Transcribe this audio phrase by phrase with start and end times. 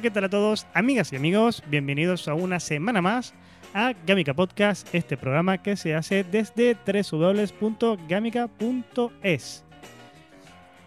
[0.00, 1.62] ¿Qué tal a todos, amigas y amigos?
[1.68, 3.34] Bienvenidos a una semana más
[3.74, 9.64] a Gamica Podcast, este programa que se hace desde www.gamica.es.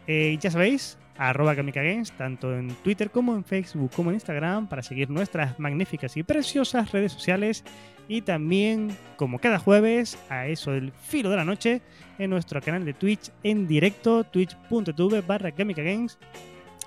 [0.08, 4.68] Eh, ya sabéis, arroba Gamica Games, tanto en Twitter como en Facebook como en Instagram,
[4.68, 7.64] para seguir nuestras magníficas y preciosas redes sociales.
[8.08, 11.84] Y también, como cada jueves, a eso del filo de la noche,
[12.18, 16.18] en nuestro canal de Twitch en directo, twitch.tv barra Games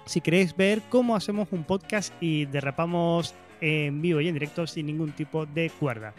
[0.06, 4.86] si queréis ver cómo hacemos un podcast y derrapamos en vivo y en directo sin
[4.86, 6.14] ningún tipo de cuerda.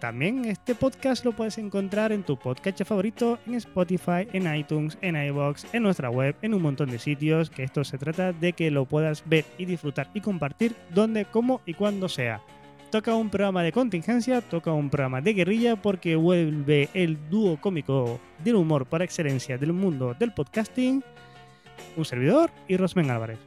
[0.00, 5.16] También este podcast lo puedes encontrar en tu podcast favorito, en Spotify, en iTunes, en
[5.16, 8.70] iBox, en nuestra web, en un montón de sitios, que esto se trata de que
[8.70, 12.40] lo puedas ver y disfrutar y compartir donde, cómo y cuando sea.
[12.92, 18.20] Toca un programa de contingencia, toca un programa de guerrilla porque vuelve el dúo cómico
[18.42, 21.02] del humor por excelencia del mundo del podcasting
[21.98, 23.38] un servidor y Rosmen Álvarez.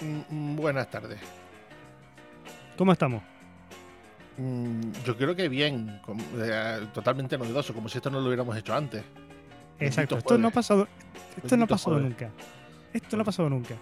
[0.00, 1.20] Mm, buenas tardes.
[2.76, 3.22] ¿Cómo estamos?
[4.36, 6.00] Mm, yo creo que bien,
[6.38, 9.04] eh, totalmente novedoso, como si esto no lo hubiéramos hecho antes.
[9.78, 10.88] Exacto, esto no ha pasado,
[11.36, 12.30] esto no ha pasado nunca.
[12.92, 13.74] Esto no ha pasado nunca.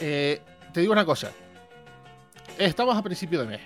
[0.00, 0.40] Eh,
[0.72, 1.30] te digo una cosa.
[2.58, 3.60] Estamos a principio de mes.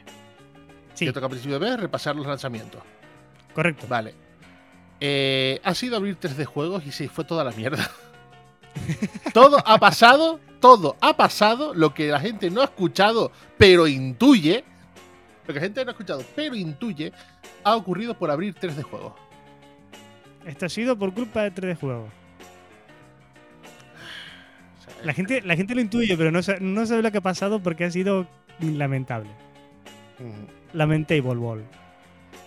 [0.95, 1.11] Sí.
[1.11, 2.83] Toca a principio de mes repasar los lanzamientos.
[3.55, 3.87] Correcto.
[3.89, 4.15] Vale.
[5.01, 7.91] Eh, ha sido abrir 3D juegos y se fue toda la mierda.
[9.33, 14.65] Todo ha pasado, todo ha pasado, lo que la gente no ha escuchado, pero intuye,
[15.47, 17.13] lo que la gente no ha escuchado, pero intuye,
[17.65, 19.15] ha ocurrido por abrir 3D juegos.
[20.45, 22.11] Esto ha sido por culpa de 3D juegos.
[25.05, 27.85] La gente, la gente lo intuye, pero no, no sabe lo que ha pasado porque
[27.85, 28.27] ha sido
[28.61, 29.31] lamentable.
[30.73, 31.65] Lamentable ball.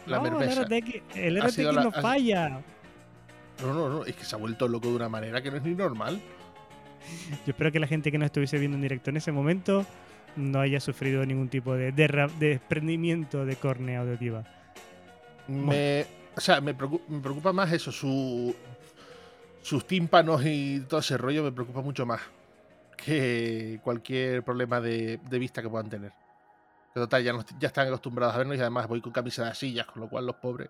[0.06, 2.62] La no, el RTX, el RTX no falla.
[3.62, 5.64] No, no, no, es que se ha vuelto loco de una manera que no es
[5.64, 6.22] ni normal.
[7.46, 9.86] Yo espero que la gente que no estuviese viendo en directo en ese momento
[10.36, 14.44] no haya sufrido ningún tipo de, desprendimiento de córnea auditiva.
[15.48, 16.06] Me,
[16.36, 18.56] o sea, me preocupa, más eso, su,
[19.62, 22.22] sus tímpanos y todo ese rollo me preocupa mucho más
[22.96, 26.12] que cualquier problema de, vista que puedan tener.
[26.94, 29.88] Que total, ya, ya están acostumbrados a vernos y además voy con camisa de sillas,
[29.88, 30.70] con lo cual los pobres.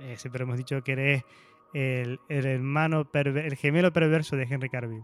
[0.00, 1.24] Eh, siempre hemos dicho que eres
[1.72, 5.02] el, hermano, el gemelo perverso de Henry Cavill.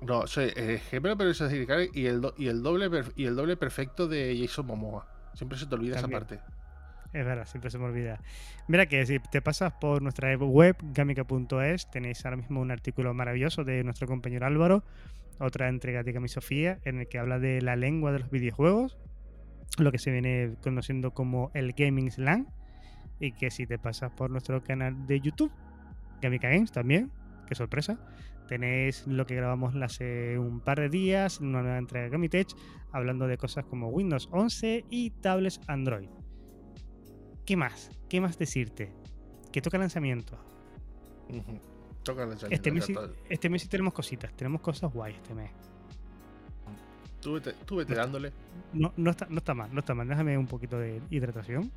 [0.00, 3.36] No, soy el gemelo perverso de Henry Cavill y el, y el, doble, y el
[3.36, 5.06] doble perfecto de Jason Momoa.
[5.34, 6.40] Siempre se te olvida esa parte.
[7.12, 8.20] Es verdad, siempre se me olvida.
[8.66, 13.64] Mira que si te pasas por nuestra web, gamica.es, tenéis ahora mismo un artículo maravilloso
[13.64, 14.84] de nuestro compañero Álvaro,
[15.38, 18.98] otra entrega de Cami Sofía, en el que habla de la lengua de los videojuegos,
[19.78, 22.46] lo que se viene conociendo como el gaming slang
[23.20, 25.52] y que si te pasas por nuestro canal de YouTube,
[26.20, 27.10] Gamica Games también,
[27.46, 27.98] qué sorpresa,
[28.48, 32.48] tenéis lo que grabamos hace un par de días, una nueva entrega de Gamitech,
[32.92, 36.08] hablando de cosas como Windows 11 y tablets Android.
[37.44, 37.90] ¿Qué más?
[38.08, 38.92] ¿Qué más decirte?
[39.52, 40.38] Que toca lanzamiento.
[42.02, 42.54] Toca lanzamiento.
[42.54, 42.90] Este mes,
[43.28, 45.50] este mes sí tenemos cositas, tenemos cosas guay este mes.
[47.20, 47.34] Tú
[47.76, 48.32] vete, dándole.
[48.72, 50.06] No, no, está, no está mal, no está mal.
[50.06, 51.70] Déjame un poquito de hidratación.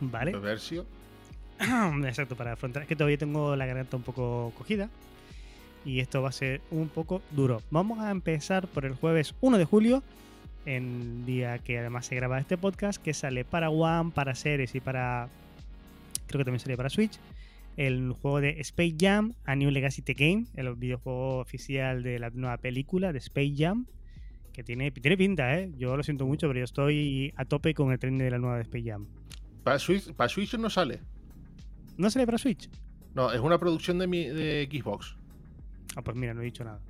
[0.00, 0.32] Vale.
[2.04, 2.82] Exacto, para afrontar.
[2.82, 4.88] Es que todavía tengo la garganta un poco cogida.
[5.84, 7.62] Y esto va a ser un poco duro.
[7.70, 10.02] Vamos a empezar por el jueves 1 de julio.
[10.66, 13.00] En día que además se graba este podcast.
[13.00, 15.28] Que sale para One, para series y para.
[16.26, 17.18] Creo que también sale para Switch.
[17.76, 20.46] El juego de Space Jam, A New Legacy The Game.
[20.54, 23.86] El videojuego oficial de la nueva película de Space Jam.
[24.52, 25.70] Que tiene, tiene pinta, ¿eh?
[25.78, 28.56] Yo lo siento mucho, pero yo estoy a tope con el tren de la nueva
[28.56, 29.06] de Space Jam.
[29.66, 31.00] Para Switch, para Switch no sale.
[31.96, 32.70] ¿No sale para Switch?
[33.16, 35.16] No, es una producción de, mi, de Xbox.
[35.96, 36.80] Ah, pues mira, no he dicho nada.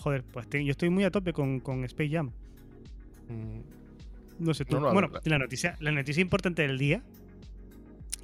[0.00, 2.30] Joder, pues yo estoy muy a tope con, con Space Jam.
[3.28, 4.42] Mm.
[4.42, 4.80] No sé tú.
[4.80, 7.02] bueno, la noticia, la noticia importante del día,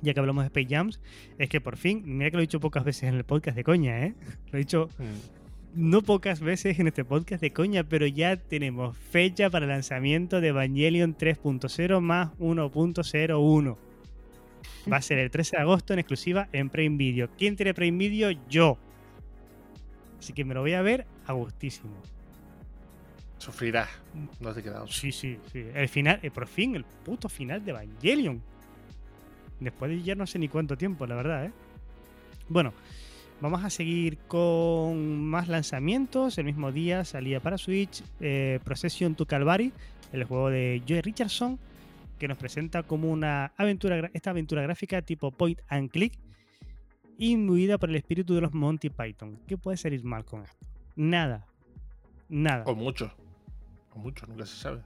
[0.01, 0.99] ya que hablamos de Space Jams,
[1.37, 3.65] es que por fin, mira que lo he dicho pocas veces en el podcast de
[3.65, 4.15] coña, ¿eh?
[4.51, 4.89] Lo he dicho.
[4.99, 5.40] Mm.
[5.75, 10.41] No pocas veces en este podcast de coña, pero ya tenemos fecha para el lanzamiento
[10.41, 13.77] de Evangelion 3.0 más 1.01.
[14.91, 17.29] Va a ser el 13 de agosto en exclusiva en Prime Video.
[17.37, 18.31] ¿Quién tiene Prime Video?
[18.49, 18.79] Yo.
[20.19, 21.95] Así que me lo voy a ver a gustísimo.
[23.39, 23.89] Sufrirás.
[24.39, 24.87] No te quedado.
[24.87, 25.65] Sí, sí, sí.
[25.75, 28.43] El final, eh, por fin, el puto final de Evangelion.
[29.61, 31.53] Después de ya no sé ni cuánto tiempo, la verdad, ¿eh?
[32.49, 32.75] Bueno,
[33.41, 36.39] vamos a seguir con más lanzamientos.
[36.39, 39.73] El mismo día salía para Switch eh, Procession to Calvary,
[40.13, 41.59] el juego de Joey Richardson,
[42.19, 46.19] que nos presenta como una aventura, esta aventura gráfica tipo point and click,
[47.19, 49.39] imbuida por el espíritu de los Monty Python.
[49.47, 50.67] ¿Qué puede salir mal con esto?
[50.97, 51.47] Nada.
[52.29, 52.65] Nada.
[52.67, 53.13] O mucho.
[53.95, 54.83] O mucho, nunca se sabe.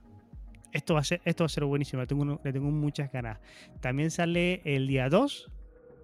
[0.72, 3.38] Esto va a ser, esto va a ser buenísimo, le tengo, le tengo muchas ganas.
[3.80, 5.50] También sale el día 2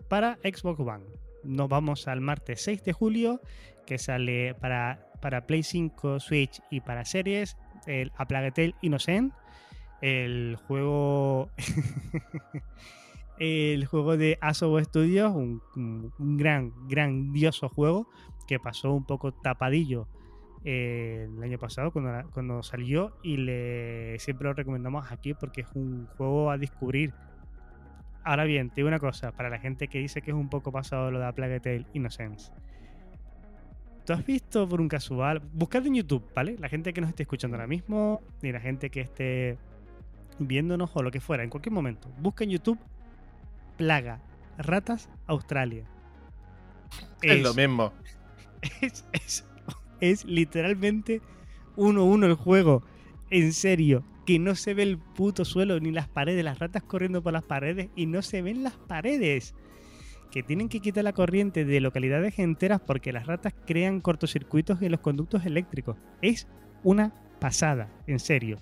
[0.09, 1.05] para Xbox One.
[1.45, 3.41] Nos vamos al martes 6 de julio,
[3.87, 7.57] que sale para, para Play 5, Switch y para series,
[7.87, 9.33] el A Plague Tale Innocent,
[10.01, 11.51] el juego
[13.39, 18.07] el juego de Asobo Studios, un, un, gran, grandioso juego
[18.47, 20.09] que pasó un poco tapadillo
[20.65, 25.69] eh, el año pasado cuando, cuando salió y le, siempre lo recomendamos aquí porque es
[25.75, 27.15] un juego a descubrir.
[28.23, 30.73] Ahora bien, te digo una cosa, para la gente que dice que es un poco
[30.73, 32.53] pasado lo de A Plague Tale Innocence.
[34.05, 35.41] ¿Tú has visto por un casual?
[35.53, 36.57] Buscad en YouTube, ¿vale?
[36.59, 39.59] La gente que nos esté escuchando ahora mismo y la gente que esté
[40.39, 42.09] viéndonos o lo que fuera, en cualquier momento.
[42.19, 42.79] Busca en YouTube
[43.77, 44.21] Plaga,
[44.59, 45.85] Ratas, Australia.
[47.23, 47.93] Es, es lo mismo.
[48.83, 49.47] Es, es
[50.01, 51.21] es literalmente
[51.77, 52.83] 1-1 el juego.
[53.31, 57.21] En serio, que no se ve el puto suelo ni las paredes, las ratas corriendo
[57.21, 59.57] por las paredes y no se ven las paredes.
[60.31, 64.93] Que tienen que quitar la corriente de localidades enteras porque las ratas crean cortocircuitos en
[64.93, 65.97] los conductos eléctricos.
[66.23, 66.47] Es
[66.85, 68.59] una pasada, en serio.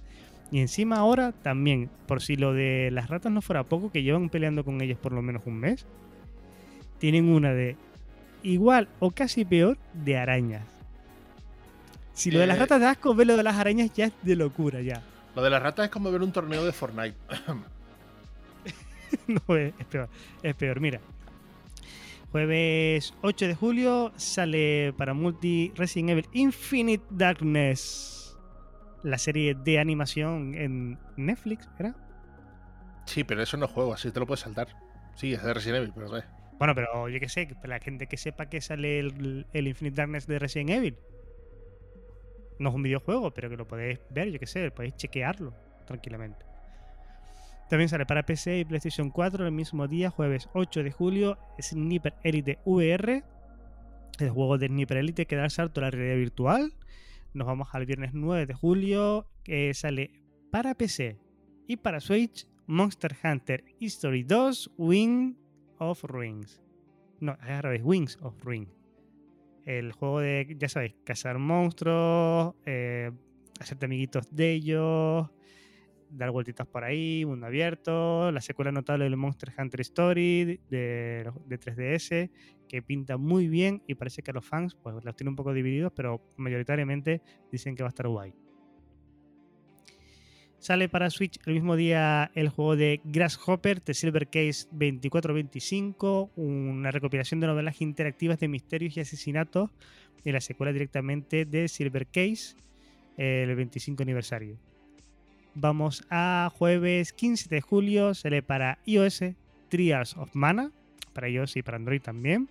[0.50, 4.30] Y encima ahora también, por si lo de las ratas no fuera poco, que llevan
[4.30, 5.84] peleando con ellas por lo menos un mes,
[6.96, 7.76] tienen una de
[8.42, 10.62] igual o casi peor de arañas.
[12.14, 14.12] Si lo de las Eh, ratas de asco, ve lo de las arañas ya es
[14.22, 15.02] de locura ya.
[15.38, 17.16] Lo de las ratas es como ver un torneo de Fortnite.
[19.28, 20.08] no, es, es peor.
[20.42, 21.00] Es peor, mira.
[22.32, 28.36] Jueves 8 de julio sale para multi Resident Evil Infinite Darkness.
[29.04, 31.94] La serie de animación en Netflix, ¿era?
[33.06, 34.66] sí, pero eso no es juego, así te lo puedes saltar.
[35.14, 36.24] Sí, es de Resident Evil, pero eh.
[36.58, 39.94] Bueno, pero yo qué sé, para la gente que sepa que sale el, el Infinite
[39.94, 40.98] Darkness de Resident Evil.
[42.58, 45.54] No es un videojuego, pero que lo podéis ver, yo qué sé, podéis chequearlo
[45.86, 46.44] tranquilamente.
[47.68, 52.14] También sale para PC y PlayStation 4 el mismo día, jueves 8 de julio, Sniper
[52.22, 53.22] Elite VR.
[54.18, 56.72] El juego de Sniper Elite que da el salto a la realidad virtual.
[57.34, 60.12] Nos vamos al viernes 9 de julio, que sale
[60.50, 61.18] para PC
[61.66, 65.36] y para Switch Monster Hunter History 2 Wing
[65.78, 66.62] of Rings.
[67.20, 68.77] No, es al revés, Wings of Rings.
[69.68, 73.10] El juego de, ya sabéis, cazar monstruos, eh,
[73.60, 75.28] hacerte amiguitos de ellos,
[76.08, 81.60] dar vueltitas por ahí, mundo abierto, la secuela notable del Monster Hunter Story de, de
[81.60, 82.30] 3DS,
[82.66, 85.52] que pinta muy bien y parece que a los fans pues los tiene un poco
[85.52, 87.20] divididos, pero mayoritariamente
[87.52, 88.32] dicen que va a estar guay.
[90.58, 96.90] Sale para Switch el mismo día el juego de Grasshopper, The Silver Case 2425, una
[96.90, 99.70] recopilación de novelas interactivas de misterios y asesinatos
[100.24, 102.56] y la secuela directamente de Silver Case,
[103.16, 104.58] el 25 aniversario.
[105.54, 109.22] Vamos a jueves 15 de julio, sale para iOS
[109.68, 110.72] Trials of Mana,
[111.12, 112.48] para iOS y para Android también.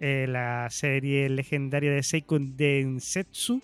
[0.00, 3.62] Eh, la serie legendaria de Seiko Densetsu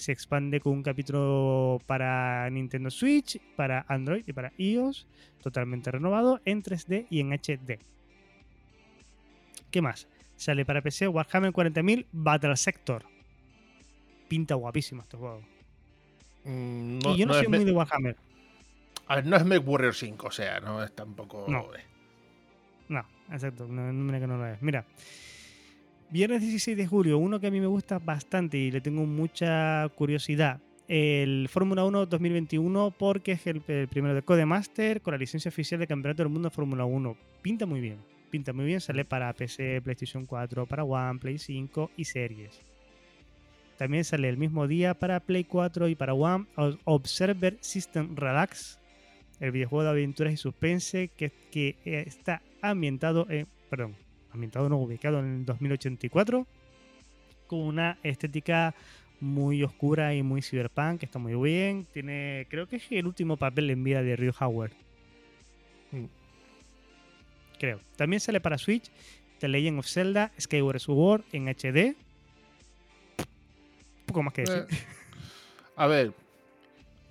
[0.00, 5.06] se expande con un capítulo para Nintendo Switch, para Android y para iOS,
[5.42, 7.78] totalmente renovado en 3D y en HD.
[9.70, 10.08] ¿Qué más?
[10.36, 13.04] Sale para PC Warhammer 40.000 Battle Sector.
[14.26, 15.42] Pinta guapísimo este juego.
[16.44, 18.16] Mm, y yo no, soy muy Me- de Warhammer.
[19.06, 21.44] A ver, no es Mech Warrior 5, o sea, no es tampoco.
[21.46, 21.66] No.
[22.88, 23.66] No, exacto.
[23.68, 24.62] No, no, mira que no lo es.
[24.62, 24.86] Mira.
[26.12, 29.88] Viernes 16 de julio, uno que a mí me gusta bastante y le tengo mucha
[29.94, 30.60] curiosidad.
[30.88, 35.86] El Fórmula 1 2021 porque es el, primero de Codemaster con la licencia oficial de
[35.86, 37.16] Campeonato del Mundo de Fórmula 1.
[37.42, 37.98] Pinta muy bien.
[38.28, 38.80] Pinta muy bien.
[38.80, 42.60] Sale para PC, PlayStation 4, para One, Play 5 y series.
[43.78, 46.46] También sale el mismo día para Play 4 y para One
[46.86, 48.80] Observer System Relax,
[49.38, 53.94] el videojuego de aventuras y suspense que, que está ambientado en, perdón,
[54.32, 56.46] ambientado no ubicado en el 2084
[57.46, 58.74] con una estética
[59.20, 61.86] muy oscura y muy cyberpunk, que está muy bien.
[61.92, 64.72] Tiene, creo que es el último papel en vida de Ryu Howard.
[65.92, 66.04] Mm.
[67.58, 67.80] Creo.
[67.96, 68.90] También sale para Switch
[69.40, 71.96] The Legend of Zelda Skyward Sword en HD.
[74.06, 74.66] Poco más que decir.
[74.70, 74.76] Eh,
[75.76, 76.12] a ver,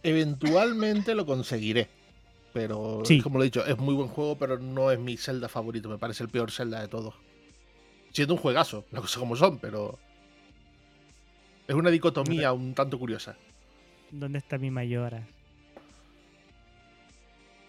[0.03, 1.89] eventualmente lo conseguiré.
[2.61, 3.21] Pero, Sí.
[3.21, 5.87] como lo he dicho, es muy buen juego, pero no es mi Zelda favorito.
[5.87, 7.15] Me parece el peor Zelda de todos.
[8.11, 9.97] Siendo un juegazo, las cosas como son, pero.
[11.69, 13.37] Es una dicotomía un tanto curiosa.
[14.11, 15.25] ¿Dónde está mi Mayora?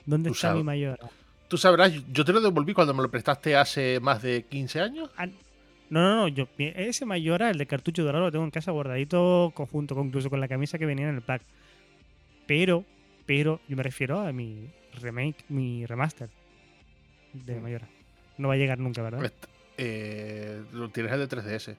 [0.07, 0.65] ¿Dónde está mi.
[0.65, 1.09] Mayora?
[1.47, 5.11] Tú sabrás, yo te lo devolví cuando me lo prestaste hace más de 15 años.
[5.17, 5.33] Ah, no,
[6.01, 6.29] no, no.
[6.29, 10.31] Yo, ese Mayora, el de cartucho dorado, lo tengo en casa guardadito conjunto, con- incluso
[10.31, 11.43] con la camisa que venía en el pack.
[12.47, 12.85] Pero,
[13.27, 14.69] pero, yo me refiero a mi
[15.01, 16.29] remake, mi remaster
[17.33, 17.63] de Mm.
[17.63, 17.89] Mayora.
[18.39, 19.33] No va a llegar nunca, ¿verdad?
[19.77, 21.77] Eh, lo tienes el de 3DS.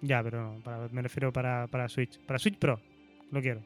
[0.00, 2.18] Ya, pero no, para- me refiero para, para Switch.
[2.20, 2.80] Para Switch Pro,
[3.32, 3.60] lo quiero.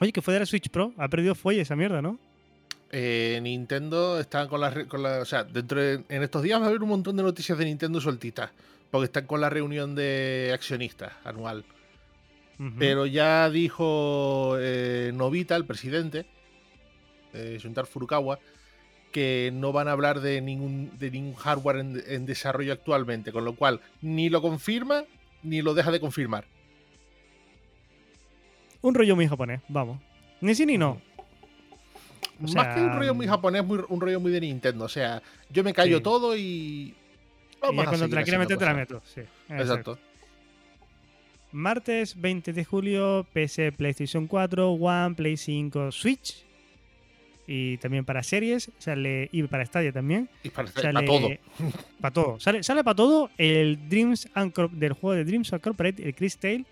[0.00, 0.92] Oye, que fue de la Switch Pro.
[0.98, 2.18] Ha perdido fuelle esa mierda, ¿no?
[2.90, 6.66] Eh, Nintendo está con la, con la- O sea, dentro de- en estos días va
[6.66, 8.50] a haber un montón de noticias de Nintendo sueltitas.
[8.90, 11.64] Porque están con la reunión de accionistas anual.
[12.78, 16.24] Pero ya dijo eh, Novita, el presidente,
[17.32, 18.38] eh, Shuntar Furukawa,
[19.12, 23.32] que no van a hablar de ningún, de ningún hardware en, en desarrollo actualmente.
[23.32, 25.04] Con lo cual, ni lo confirma
[25.42, 26.46] ni lo deja de confirmar.
[28.82, 30.00] Un rollo muy japonés, vamos.
[30.40, 31.00] Ni sí ni no.
[32.42, 33.30] O Más que un rollo muy mm.
[33.30, 34.84] japonés, muy- un rollo muy de Nintendo.
[34.84, 36.02] O sea, yo me callo Sí.
[36.02, 36.40] todo y.
[36.42, 36.96] Y
[37.60, 39.02] Vamos ya a cuando te seguir la quieras meter, haciendo te la meto.
[39.06, 39.20] Sí,
[39.52, 39.92] exacto.
[39.92, 39.98] Exacto.
[41.54, 46.44] Martes 20 de julio, PC, PlayStation 4, One, Play 5, Switch.
[47.46, 50.28] Y también para series, sale, y para Stadia también.
[50.42, 51.28] Y para, Sale, para todo.
[52.00, 52.40] Para todo.
[52.40, 56.64] Sale, sale para todo el Dreams Uncor- del juego de Dreams Incorporated, el Chris Tale,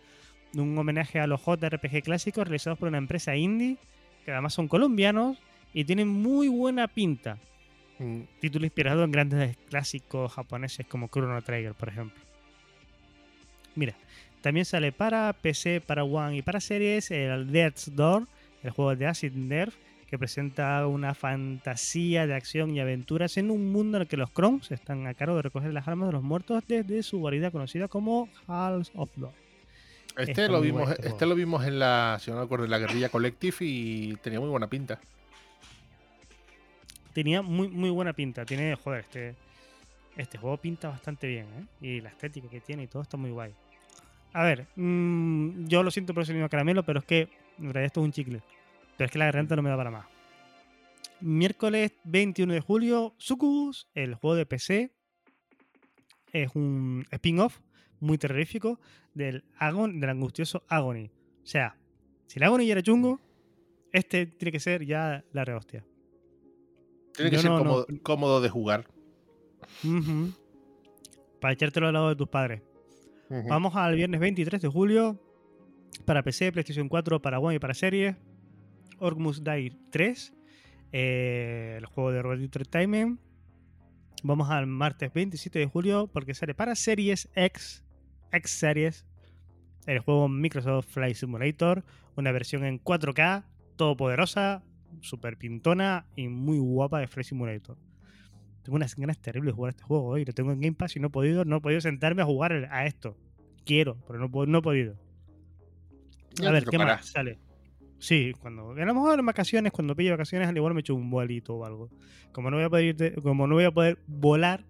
[0.55, 3.77] un homenaje a los JRPG clásicos realizados por una empresa indie,
[4.25, 5.37] que además son colombianos
[5.75, 7.39] y tienen muy buena pinta.
[7.99, 12.19] Mm, Título inspirado en grandes clásicos japoneses como Chrono Trigger, por ejemplo.
[13.75, 13.95] Mira,
[14.43, 18.27] también sale para PC, para One y para series el Death's Door,
[18.63, 19.73] el juego de Acid Nerve,
[20.09, 24.31] que presenta una fantasía de acción y aventuras en un mundo en el que los
[24.31, 27.89] Kroms están a cargo de recoger las almas de los muertos desde su guarida conocida
[27.89, 29.33] como Halls of Door.
[30.19, 32.67] Este Está lo vimos, bueno este este lo vimos en la, si no me acuerdo,
[32.67, 35.01] en la guerrilla Collective y tenía muy buena pinta.
[37.15, 38.45] tenía muy, muy buena pinta.
[38.45, 39.35] Tiene, joder, este,
[40.17, 41.65] este juego pinta bastante bien, ¿eh?
[41.81, 43.55] Y la estética que tiene y todo está muy guay.
[44.33, 47.85] A ver, mm, yo lo siento por ese mismo caramelo, pero es que en realidad
[47.85, 48.43] esto es un chicle.
[48.97, 50.07] Pero es que la garganta no me da para más.
[51.21, 54.93] Miércoles 21 de julio, Sucubus, el juego de PC,
[56.33, 57.61] es un spin-off
[58.01, 58.81] muy terrorífico
[59.15, 61.11] del, Agon, del angustioso Agony.
[61.43, 61.77] O sea,
[62.27, 63.21] si el Agony ya era chungo,
[63.93, 65.85] este tiene que ser ya la rehostia.
[67.15, 68.87] Tiene que Yo ser no- no- cómodo, de jugar.
[71.41, 72.63] Para echártelo al lado de tus padres.
[73.49, 75.21] Vamos al viernes 23 de julio.
[76.05, 78.17] Para PC, PlayStation 4, para One y para series.
[78.99, 80.33] Ormus Die 3.
[80.93, 83.21] eh, el juego de Robert Entertainment.
[84.23, 87.85] Vamos al martes 27 de julio porque sale para Series X.
[88.31, 89.07] X Series.
[89.87, 91.85] El juego Microsoft Flight Simulator.
[92.17, 93.45] Una versión en 4K.
[93.77, 94.63] Todopoderosa.
[95.01, 97.79] Super pintona y muy guapa de Flight Simulator.
[98.63, 100.25] Tengo unas ganas terribles de jugar este juego hoy.
[100.25, 102.69] Lo tengo en Game Pass y no he podido, no he podido sentarme a jugar
[102.71, 103.17] a esto.
[103.65, 104.97] Quiero, pero no, no he podido.
[106.41, 107.39] Ya a ver, ¿qué más sale?
[107.99, 111.09] Sí, cuando a lo mejor en vacaciones, cuando pillo vacaciones, al igual me echo un
[111.11, 111.89] vuelito o algo.
[112.33, 114.65] Como no voy a poder, como no voy a poder volar,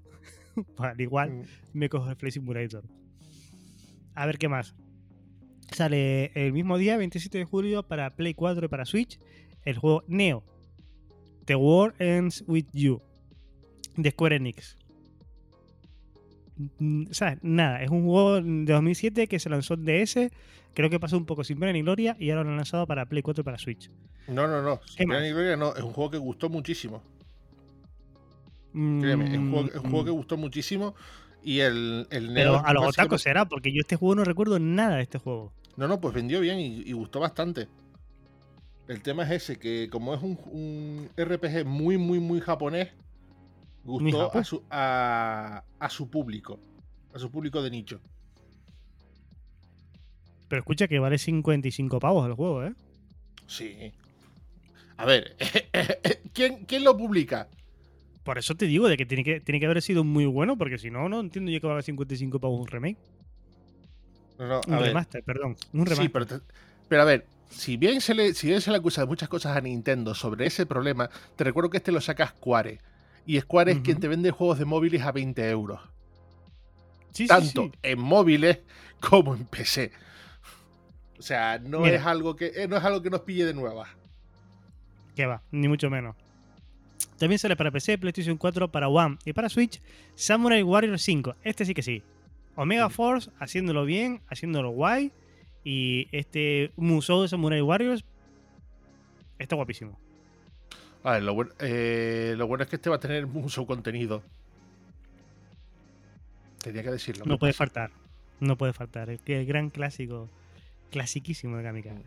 [0.78, 1.42] al igual Mm.
[1.72, 2.84] me cojo el Flight Simulator.
[4.14, 4.74] A ver qué más.
[5.70, 9.18] Sale el mismo día, 27 de julio, para Play 4 y para Switch,
[9.64, 10.44] el juego Neo.
[11.46, 13.00] The War Ends With You.
[13.96, 14.76] De Square Enix.
[16.78, 20.30] Mm, O sea, nada, es un juego de 2007 que se lanzó en DS.
[20.74, 23.06] Creo que pasó un poco sin pena ni gloria y ahora lo han lanzado para
[23.06, 23.90] Play 4 y para Switch.
[24.26, 24.80] No, no, no.
[24.96, 25.74] ¿Qué Sin pena ni gloria, no.
[25.74, 27.02] Es un juego que gustó muchísimo.
[29.00, 30.94] Créeme, es un juego, es un juego que Mm, gustó muchísimo.
[31.42, 32.62] Y el, el Neo.
[32.62, 35.52] Pero a los otacos será, porque yo este juego no recuerdo nada de este juego.
[35.76, 37.68] No, no, pues vendió bien y, y gustó bastante.
[38.88, 42.88] El tema es ese, que como es un, un RPG muy, muy, muy japonés,
[43.84, 46.58] gustó a su, a, a su público.
[47.14, 48.00] A su público de nicho.
[50.48, 52.74] Pero escucha que vale 55 pavos el juego, ¿eh?
[53.46, 53.92] Sí.
[54.96, 55.36] A ver,
[56.34, 57.48] ¿quién, quién lo publica?
[58.22, 60.78] Por eso te digo de que tiene que, tiene que haber sido muy bueno, porque
[60.78, 62.98] si no, no entiendo yo que va a 55 para un remake.
[64.38, 65.56] un remaster, perdón.
[65.72, 65.96] Un remaster.
[65.96, 66.40] Sí, pero,
[66.88, 69.56] pero a ver, si bien, se le, si bien se le acusa de muchas cosas
[69.56, 72.78] a Nintendo sobre ese problema, te recuerdo que este lo saca Square.
[73.26, 75.80] Y Square es quien te vende juegos de móviles a 20 euros.
[77.12, 78.60] Sí, Tanto en móviles
[79.00, 79.92] como en PC.
[81.18, 83.86] O sea, no es algo que eh, no es algo que nos pille de nueva.
[85.14, 86.16] Que va, ni mucho menos.
[87.18, 89.80] También sale para PC, PlayStation 4, para One y para Switch
[90.16, 91.36] Samurai Warrior 5.
[91.44, 92.02] Este sí que sí.
[92.56, 95.12] Omega Force haciéndolo bien, haciéndolo guay
[95.64, 98.04] y este Musou de Samurai Warriors
[99.38, 99.98] está guapísimo.
[101.04, 104.22] Lo, bueno, eh, lo bueno es que este va a tener mucho contenido.
[106.62, 107.24] Tenía que decirlo.
[107.26, 107.90] No puede faltar.
[108.40, 109.18] No puede faltar.
[109.18, 110.28] Que el gran clásico.
[110.90, 111.90] Clasiquísimo de Kamika.
[111.90, 112.02] Mm.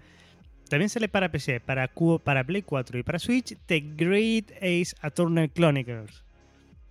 [0.69, 1.91] También sale para PC, para,
[2.23, 6.25] para Play 4 y para Switch The Great Ace Attorney Chronicles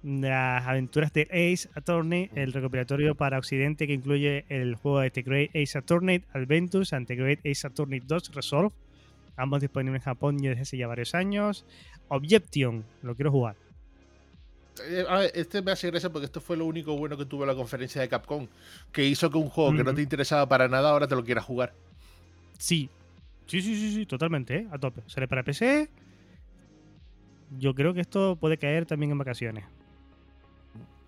[0.05, 5.23] las aventuras de Ace Attorney, el recopilatorio para Occidente que incluye el juego de The
[5.23, 8.75] Great Ace Attorney Adventures and The Great Ace Attorney 2 Resolve,
[9.37, 11.65] ambos disponibles en Japón desde hace ya varios años.
[12.09, 13.57] Objection, lo quiero jugar.
[14.83, 18.01] Eh, este me hace gracia porque esto fue lo único bueno que tuvo la conferencia
[18.01, 18.49] de Capcom,
[18.91, 21.45] que hizo que un juego que no te interesaba para nada ahora te lo quieras
[21.45, 21.73] jugar.
[22.59, 22.91] Sí,
[23.47, 24.69] sí, sí, sí, sí totalmente, ¿eh?
[24.71, 25.03] a tope.
[25.07, 25.89] Sale para PC.
[27.59, 29.65] Yo creo que esto puede caer también en vacaciones.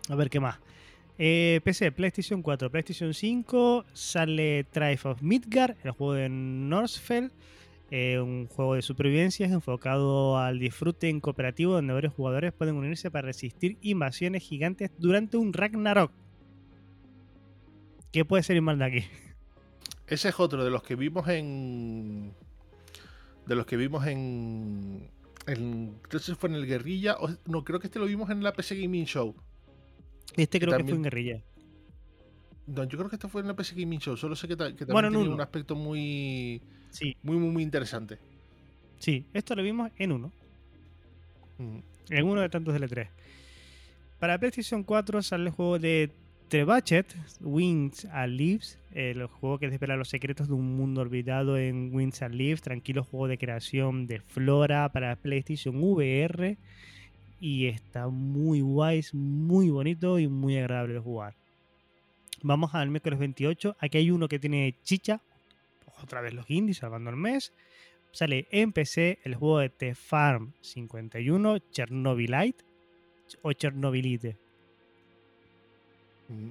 [0.08, 0.58] A ver qué más.
[1.18, 7.30] Eh, PC, PlayStation 4, PlayStation 5, sale Tribe of Midgard, el juego de Northfell,
[7.90, 13.10] eh, un juego de supervivencia enfocado al disfrute en cooperativo donde varios jugadores pueden unirse
[13.10, 16.10] para resistir invasiones gigantes durante un Ragnarok.
[18.12, 19.04] ¿Qué puede ser mal de aquí?
[20.06, 22.32] Ese es otro de los que vimos en.
[23.46, 25.10] De los que vimos en.
[25.46, 27.16] en creo que fue en el Guerrilla.
[27.44, 29.34] no, creo que este lo vimos en la PC Gaming Show.
[30.36, 31.42] Este creo que, fue en guerrilla.
[32.66, 34.16] No, yo creo que este fue en la PC Gaming Show.
[34.16, 37.16] Solo sé que, también tiene un aspecto muy, sí.
[37.22, 38.18] muy, muy, muy interesante.
[38.98, 40.32] Sí, esto lo vimos en uno.
[41.58, 41.78] Mm.
[42.10, 43.08] En uno de tantos de 3
[44.18, 46.10] Para PlayStation 4 sale el juego de
[46.48, 47.06] Trebachet,
[47.40, 52.22] Wings and Leaves, el juego que desvela los secretos de un mundo olvidado en Wings
[52.22, 56.56] and Leaves, tranquilo juego de creación de flora para PlayStation VR
[57.40, 61.34] y está muy guay, es muy bonito y muy agradable de jugar.
[62.46, 63.76] Vamos al miércoles 28.
[63.80, 65.20] Aquí hay uno que tiene chicha.
[66.00, 67.52] Otra vez los indies salvando el mes.
[68.12, 72.64] Sale en PC el juego de The Farm 51, Chernobylite
[73.42, 74.36] o Chernobylite.
[76.28, 76.50] Mm.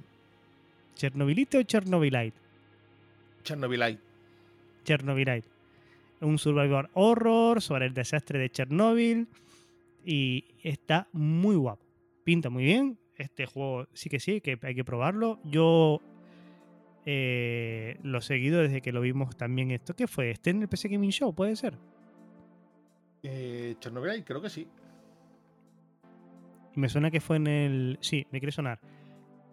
[0.96, 2.36] ¿Chernobylite o Chernobylite?
[3.42, 4.02] Chernobylite.
[4.84, 5.48] Chernobylite.
[6.20, 9.26] Un survival horror sobre el desastre de Chernobyl
[10.04, 11.82] y está muy guapo.
[12.22, 12.98] Pinta muy bien.
[13.16, 15.40] Este juego sí que sí, que hay que probarlo.
[15.44, 16.00] Yo
[17.04, 19.94] eh, lo he seguido desde que lo vimos también esto.
[19.94, 20.30] ¿Qué fue?
[20.30, 21.34] ¿Este en el PC Gaming Show?
[21.34, 21.78] ¿Puede ser?
[23.22, 24.68] Eh, Chernobyl, creo que sí.
[26.74, 27.98] Me suena que fue en el...
[28.00, 28.80] Sí, me quiere sonar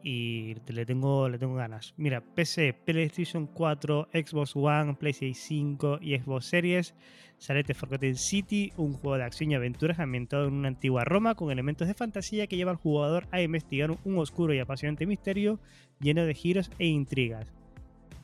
[0.04, 1.94] y le tengo, le tengo ganas.
[1.98, 6.94] Mira, PC, PlayStation 4, Xbox One, PlayStation 5 y Xbox Series.
[7.38, 11.36] Sale The Forgotten City, un juego de acción y aventuras ambientado en una antigua Roma
[11.36, 15.60] con elementos de fantasía que lleva al jugador a investigar un oscuro y apasionante misterio
[16.00, 17.52] lleno de giros e intrigas.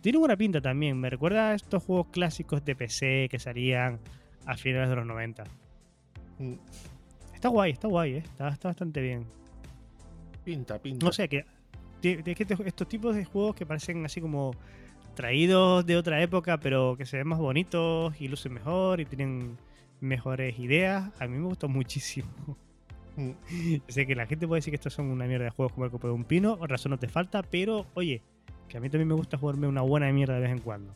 [0.02, 4.00] Tiene buena pinta también, me recuerda a estos juegos clásicos de PC que salían
[4.46, 5.44] a finales de los 90.
[6.40, 6.54] Mm.
[7.34, 8.18] Está guay, está guay, ¿eh?
[8.20, 9.26] está, está bastante bien.
[10.46, 11.06] Pinta, pinta.
[11.06, 11.46] No sé, que
[12.02, 14.52] estos tipos de juegos que parecen así como
[15.16, 19.58] traídos de otra época, pero que se ven más bonitos y lucen mejor y tienen
[20.02, 22.30] mejores ideas, a mí me gustó muchísimo.
[23.88, 25.92] Sé que la gente puede decir que estos son una mierda de juegos como el
[25.92, 28.22] copo de un pino, razón no te falta, pero oye,
[28.70, 30.96] que a mí también me gusta jugarme una buena mierda de vez en cuando.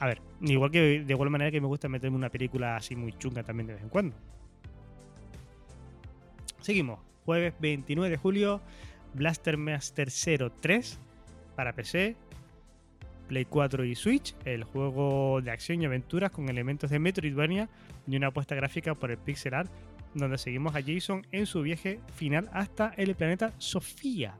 [0.00, 3.12] A ver, igual que de igual manera que me gusta meterme una película así muy
[3.12, 4.16] chunga también de vez en cuando.
[6.60, 8.60] Seguimos, jueves 29 de julio,
[9.18, 10.98] Blaster Master 03
[11.56, 12.16] para PC,
[13.26, 17.68] Play 4 y Switch, el juego de acción y aventuras con elementos de Metroidvania
[18.06, 19.70] y una apuesta gráfica por el pixel art,
[20.14, 24.38] donde seguimos a Jason en su viaje final hasta el planeta Sofía.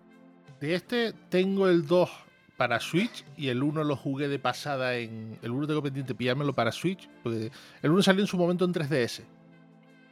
[0.60, 2.10] De este tengo el 2
[2.56, 5.38] para Switch y el 1 lo jugué de pasada en.
[5.42, 9.22] El 1 tengo pendiente pillármelo para Switch, el 1 salió en su momento en 3DS.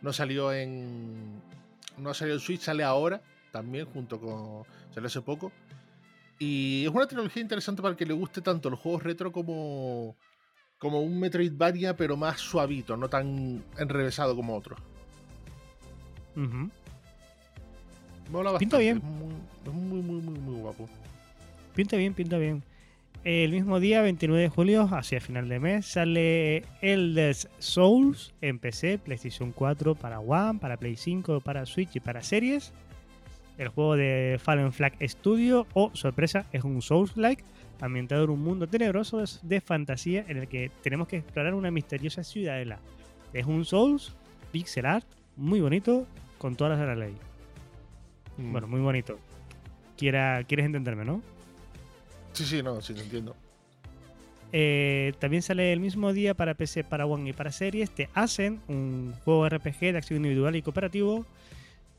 [0.03, 1.41] No salió en.
[1.97, 3.23] No salió en Switch, sale ahora
[3.57, 4.65] también, junto con.
[4.95, 5.53] Salió hace poco.
[6.39, 10.17] Y es una tecnología interesante para el que le guste tanto los juegos retro como.
[10.79, 14.79] como un Metroidvania, pero más suavito, no tan enrevesado como otros.
[18.31, 18.97] Mola Pinta bastante, bien.
[18.99, 20.89] Es muy, es muy, muy, muy, muy guapo.
[21.75, 22.63] Pinta bien, pinta bien.
[23.25, 28.99] El mismo día, 29 de julio, hacia final de mes, sale Elder Souls en PC,
[28.99, 32.73] PlayStation 4 para One, para Play 5, para Switch y para series.
[33.59, 37.43] El juego de Fallen Flag Studio, o sorpresa, es un Souls-like
[37.81, 42.23] ambientado en un mundo tenebroso de, fantasía en el que tenemos que explorar una misteriosa
[42.23, 42.79] ciudadela.
[43.33, 44.15] Es un Souls,
[44.53, 46.07] pixel art, muy bonito,
[46.39, 47.15] con todas las de la ley.
[48.37, 48.53] Mm.
[48.53, 49.19] Bueno, muy bonito.
[49.97, 51.23] Quiera, ¿Quieres entenderme, no?
[52.33, 53.35] Sí, sí, no, sí, te entiendo.
[54.53, 57.91] Eh, también sale el mismo día para PC, para One y para series.
[57.91, 61.27] Te hacen un juego RPG de acción individual y cooperativo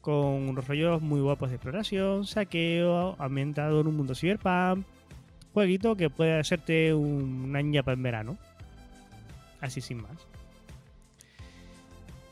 [0.02, 4.86] con unos rollos muy guapos de exploración, saqueo, ambientado en un mundo cyberpunk.
[5.54, 8.38] Jueguito que puede hacerte un, ñapa en verano.
[9.60, 10.28] Así sin más.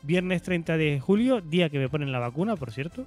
[0.02, 3.04] Viernes 30 de julio, día que me ponen la vacuna, por cierto.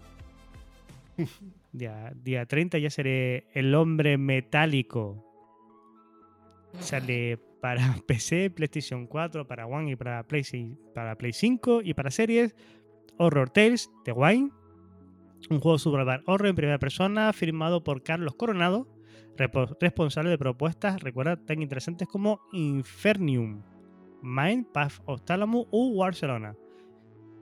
[1.72, 5.24] Día, día 30 ya seré el hombre metálico.
[6.80, 10.44] Sale para PC, PlayStation 4, para One y para Play,
[10.94, 12.56] para Play 5 y para series.
[13.20, 14.50] Horror Tales de Wine.
[15.50, 18.88] Un juego survival horror en primera persona firmado por Carlos Coronado,
[19.80, 23.62] responsable de propuestas, recuerda, tan interesantes como Infernium,
[24.22, 26.56] Mind, Path of Thalamus u Barcelona.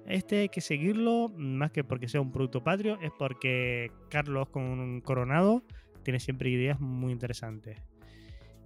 [0.06, 5.02] Este hay que seguirlo, más que porque sea un producto patrio, es porque Carlos con
[5.02, 5.64] Coronado
[6.04, 7.82] tiene siempre ideas muy interesantes.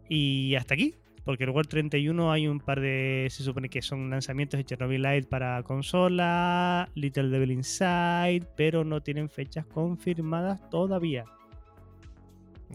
[0.08, 4.58] Y hasta aquí, porque el 31 hay un par de, se supone que son lanzamientos
[4.58, 11.26] de Chernobyl Light para consola, Little Devil Inside, pero no tienen fechas confirmadas todavía.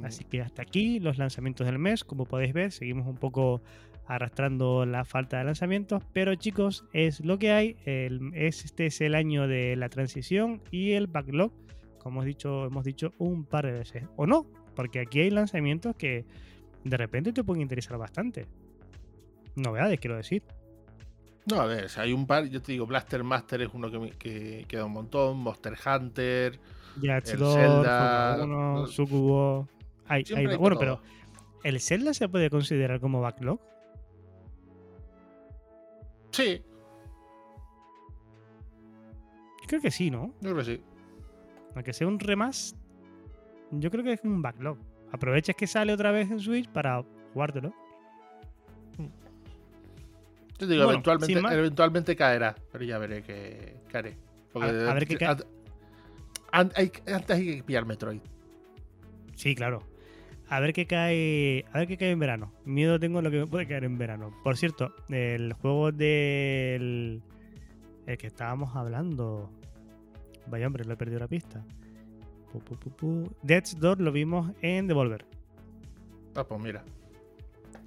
[0.03, 2.05] Así que hasta aquí los lanzamientos del mes.
[2.05, 3.63] Como podéis ver, seguimos un poco
[4.07, 6.03] arrastrando la falta de lanzamientos.
[6.13, 7.77] Pero chicos, es lo que hay.
[7.85, 11.53] El- es, este es el año de la transición y el backlog.
[11.99, 14.05] Como hemos dicho, hemos dicho un par de veces.
[14.17, 16.25] O no, porque aquí hay lanzamientos que
[16.89, 18.47] de repente te pueden interesar bastante.
[19.57, 20.43] Novedades, quiero decir.
[21.47, 24.11] No, a ver, hay un par, yo te digo, Blaster Master es uno que, me-
[24.11, 26.59] que queda un montón, Monster Hunter,
[27.01, 29.69] El 2, Zelda, Fórmula 1, no- Sucubo.
[30.09, 31.01] Hay- Siempre hay- hay bueno, pero.
[31.63, 33.61] ¿el Zelda se puede considerar como backlog?
[36.31, 36.63] Sí,
[39.69, 40.29] Creo que sí, ¿no?
[40.41, 40.81] yo creo que sí.
[41.75, 42.77] Aunque sea un remas,
[43.73, 44.79] yo creo que es un backlog.
[45.13, 47.73] Aproveches que sale otra vez en Switch para jugártelo.
[48.99, 54.17] Yo te digo, Bueno, eventualmente, eventualmente caerá, pero ya veré que caeré.
[54.53, 55.37] Porque A- a ver qué cae.
[56.53, 58.21] antes hay que pillar Metroid.
[59.35, 59.83] Sí, claro.
[60.49, 61.65] A ver qué cae.
[61.73, 62.53] A ver qué cae en verano.
[62.65, 64.33] Miedo tengo lo que me puede caer en verano.
[64.45, 67.21] Por cierto, el juego del.
[68.07, 69.51] El que estábamos hablando.
[70.47, 71.65] Vaya hombre, lo he perdido la pista.
[72.57, 73.37] Pu, pu, pu, pu.
[73.43, 75.27] Death's Door lo vimos en Devolver.
[76.35, 76.83] Ah, pues mira.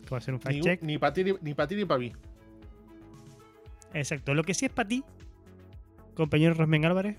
[0.09, 0.81] Voy a hacer un Ni, fact check.
[0.83, 2.13] ni para ti ni, pa' para mí.
[3.93, 4.33] Exacto.
[4.33, 5.03] Lo que sí es para ti,
[6.15, 7.17] compañero Rosmen Álvarez,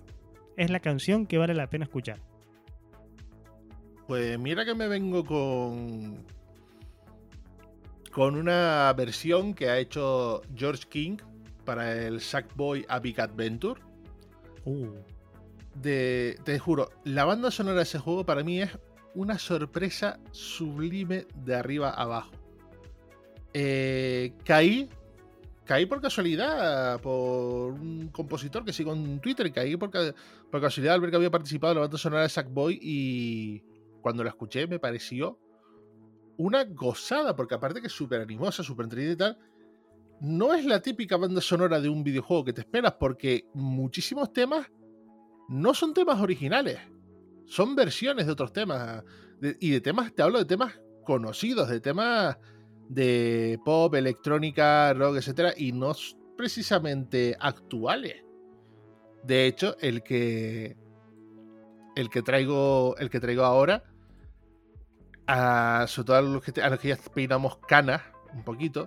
[0.57, 2.19] es la canción que vale la pena escuchar.
[4.07, 6.25] Pues mira que me vengo con.
[8.13, 11.17] Con una versión que ha hecho George King
[11.65, 13.81] para el Sackboy A Big Adventure.
[14.65, 14.95] Uh,
[15.75, 18.71] de, te juro, la banda sonora de ese juego para mí es
[19.15, 22.33] una sorpresa sublime de arriba a abajo.
[23.53, 24.89] Eh, caí,
[25.65, 31.01] caí por casualidad por un compositor que sigo en Twitter, caí por, por casualidad al
[31.01, 33.63] ver que había participado en la banda sonora de Sackboy y
[34.01, 35.39] cuando la escuché me pareció
[36.37, 39.39] una gozada, porque aparte que es súper animosa, súper entretenida y tal,
[40.21, 44.71] no es la típica banda sonora de un videojuego que te esperas, porque muchísimos temas
[45.51, 46.79] no son temas originales,
[47.45, 49.03] son versiones de otros temas.
[49.43, 52.39] y de temas, te hablo de temas conocidos, de temas
[52.89, 55.93] de pop, electrónica, rock, etcétera, y no
[56.37, 58.25] precisamente actuales.
[59.25, 60.77] De hecho, el que
[61.97, 63.83] el que traigo el que traigo ahora
[65.89, 68.87] sobre todo a los que, a los que ya peinamos canas un poquito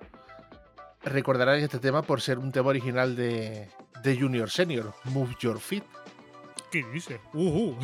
[1.04, 3.69] recordarán este tema por ser un tema original de,
[4.02, 5.84] de Junior Senior, Move Your Feet.
[6.73, 7.19] ¿Qué dice?
[7.36, 7.77] Uh, uh.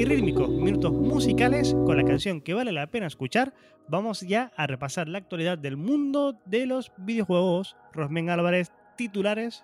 [0.00, 3.52] Y rítmicos minutos musicales con la canción que vale la pena escuchar,
[3.86, 7.76] vamos ya a repasar la actualidad del mundo de los videojuegos.
[7.92, 9.62] Rosmen Álvarez, titulares,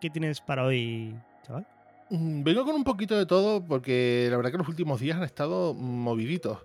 [0.00, 1.66] ¿qué tienes para hoy, chaval?
[2.10, 5.24] Mm, vengo con un poquito de todo porque la verdad que los últimos días han
[5.24, 6.58] estado moviditos.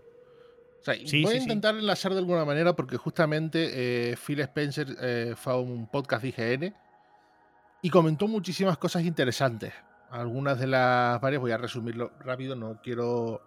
[0.86, 5.56] voy a intentar enlazar de alguna manera porque justamente eh, Phil Spencer eh, fue a
[5.56, 6.76] un podcast de IGN
[7.82, 9.74] y comentó muchísimas cosas interesantes.
[10.10, 13.42] Algunas de las varias voy a resumirlo rápido, no quiero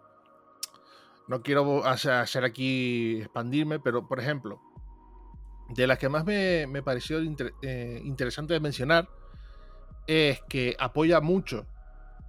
[1.29, 4.61] no quiero hacer aquí expandirme, pero por ejemplo,
[5.69, 7.19] de las que más me, pareció
[7.63, 9.09] eh, interesante de mencionar
[10.07, 11.67] es que apoya mucho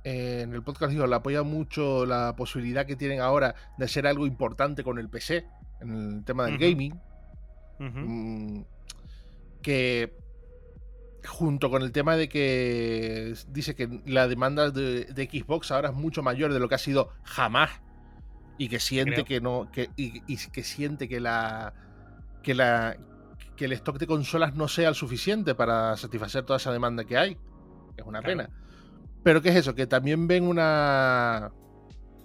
[0.04, 4.26] en el podcast digo, le apoya mucho la posibilidad que tienen ahora de hacer algo
[4.26, 5.46] importante con el PC,
[5.80, 7.00] en el tema del gaming.
[7.80, 8.62] Mm,
[9.62, 10.21] que
[11.26, 16.24] junto con el tema de que dice que la demanda de, Xbox ahora es mucho
[16.24, 17.70] mayor de lo que ha sido jamás
[18.58, 21.74] y que siente que no que, y, que siente que la
[22.44, 22.98] que la
[23.56, 27.18] que el stock de consolas no sea el suficiente para satisfacer toda esa demanda que
[27.18, 27.38] hay
[27.98, 28.50] es una pena
[29.24, 29.76] pero ¿qué es eso?
[29.76, 31.52] Que también ven una.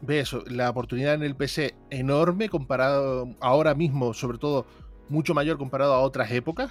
[0.03, 4.67] Ve eso, la oportunidad en el PC enorme comparado ahora mismo, sobre todo
[5.09, 6.71] mucho mayor comparado a otras épocas.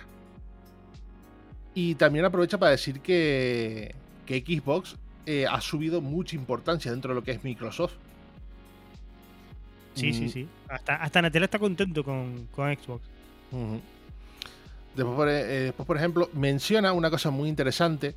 [1.75, 3.93] Y también aprovecha para decir que,
[4.25, 4.95] que Xbox
[5.27, 7.93] eh, ha subido mucha importancia dentro de lo que es Microsoft.
[9.93, 10.29] Sí, sí, mm.
[10.29, 10.47] sí.
[10.67, 13.03] Hasta, hasta Natel está contento con, Xbox.
[14.95, 18.15] después, eh, después, por ejemplo, menciona una cosa muy interesante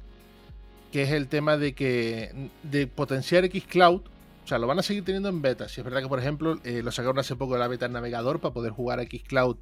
[0.92, 4.01] que es el tema de que de potenciar Xcloud,
[4.44, 5.68] o sea, lo van a seguir teniendo en beta.
[5.68, 7.92] Si es verdad que, por ejemplo, eh, lo sacaron hace poco de la beta en
[7.92, 9.57] navegador para poder jugar a Xcloud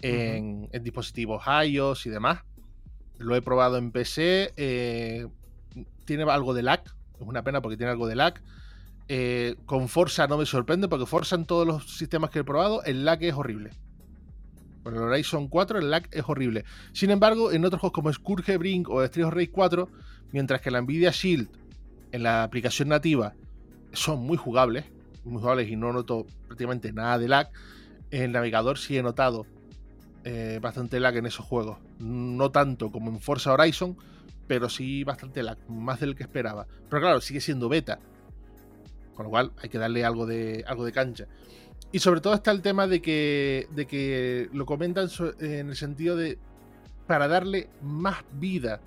[0.00, 2.40] en, dispositivos iOS y demás.
[3.18, 4.52] Lo he probado en PC.
[4.56, 5.26] Eh,
[6.04, 6.82] tiene algo de lag.
[7.20, 8.40] Es una pena porque tiene algo de lag.
[9.08, 12.82] Eh, con Forza no me sorprende porque Forza en todos los sistemas que he probado,
[12.84, 13.70] el lag es horrible.
[14.82, 16.64] Con el Horizon 4 el lag es horrible.
[16.92, 19.88] Sin embargo, en otros juegos como Scourge Brink o Street of Rage 4
[20.32, 21.48] Mientras que la Nvidia Shield
[22.12, 23.34] en la aplicación nativa
[23.92, 24.84] son muy jugables,
[25.24, 27.50] muy jugables y no noto prácticamente nada de lag.
[28.10, 29.46] En el navegador sí he notado
[30.24, 31.78] eh, bastante lag en esos juegos.
[31.98, 33.96] No tanto como en Forza Horizon,
[34.46, 36.66] pero sí bastante lag, más del que esperaba.
[36.88, 37.98] Pero claro, sigue siendo beta.
[39.14, 41.26] Con lo cual hay que darle algo de, algo de cancha.
[41.90, 45.08] Y sobre todo está el tema de que, de que lo comentan
[45.40, 46.38] en el sentido de
[47.06, 48.80] para darle más vida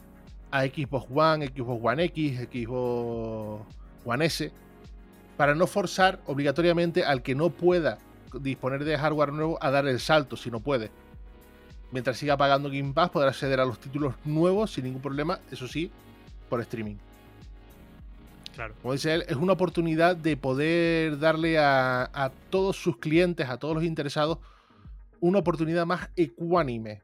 [0.52, 3.66] a Xbox One, Xbox One X, Xbox
[4.06, 4.52] One S,
[5.36, 7.98] para no forzar obligatoriamente al que no pueda
[8.40, 10.92] disponer de hardware nuevo a dar el salto si no puede.
[11.92, 15.68] Mientras siga pagando Game Pass, podrá acceder a los títulos nuevos sin ningún problema, eso
[15.68, 15.92] sí,
[16.50, 16.96] por streaming.
[18.56, 18.76] Claro.
[18.82, 23.58] Como dice él, es una oportunidad de poder darle a, a todos sus clientes, a
[23.58, 24.40] todos los interesados,
[25.20, 27.02] una oportunidad más ecuánime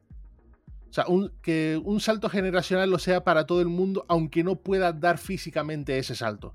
[0.90, 1.04] o sea,
[1.42, 5.98] que un salto generacional lo sea para todo el mundo, aunque no pueda dar físicamente
[5.98, 6.54] ese salto.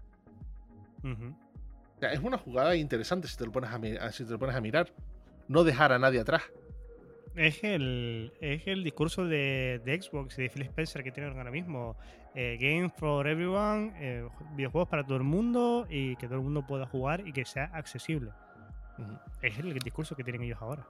[1.04, 4.56] o sea, es una jugada interesante si te, lo pones a, si te lo pones
[4.56, 4.91] a mirar.
[5.48, 6.41] No dejar a nadie atrás.
[7.36, 11.96] Es el, es el discurso de, Xbox y de Phil Spencer que tienen ahora mismo.
[12.36, 16.65] Eh, Game for everyone, eh, videojuegos para todo el mundo y que todo el mundo
[16.65, 18.32] pueda jugar y que sea accesible.
[19.41, 20.88] Es el discurso que tienen ellos ahora.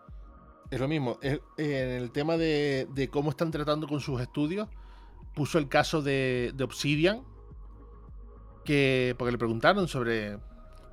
[0.70, 1.20] Es lo mismo.
[1.22, 4.68] en el tema de, cómo están tratando con sus estudios,
[5.36, 7.24] puso el caso de, Obsidian,
[8.66, 10.38] que porque le preguntaron sobre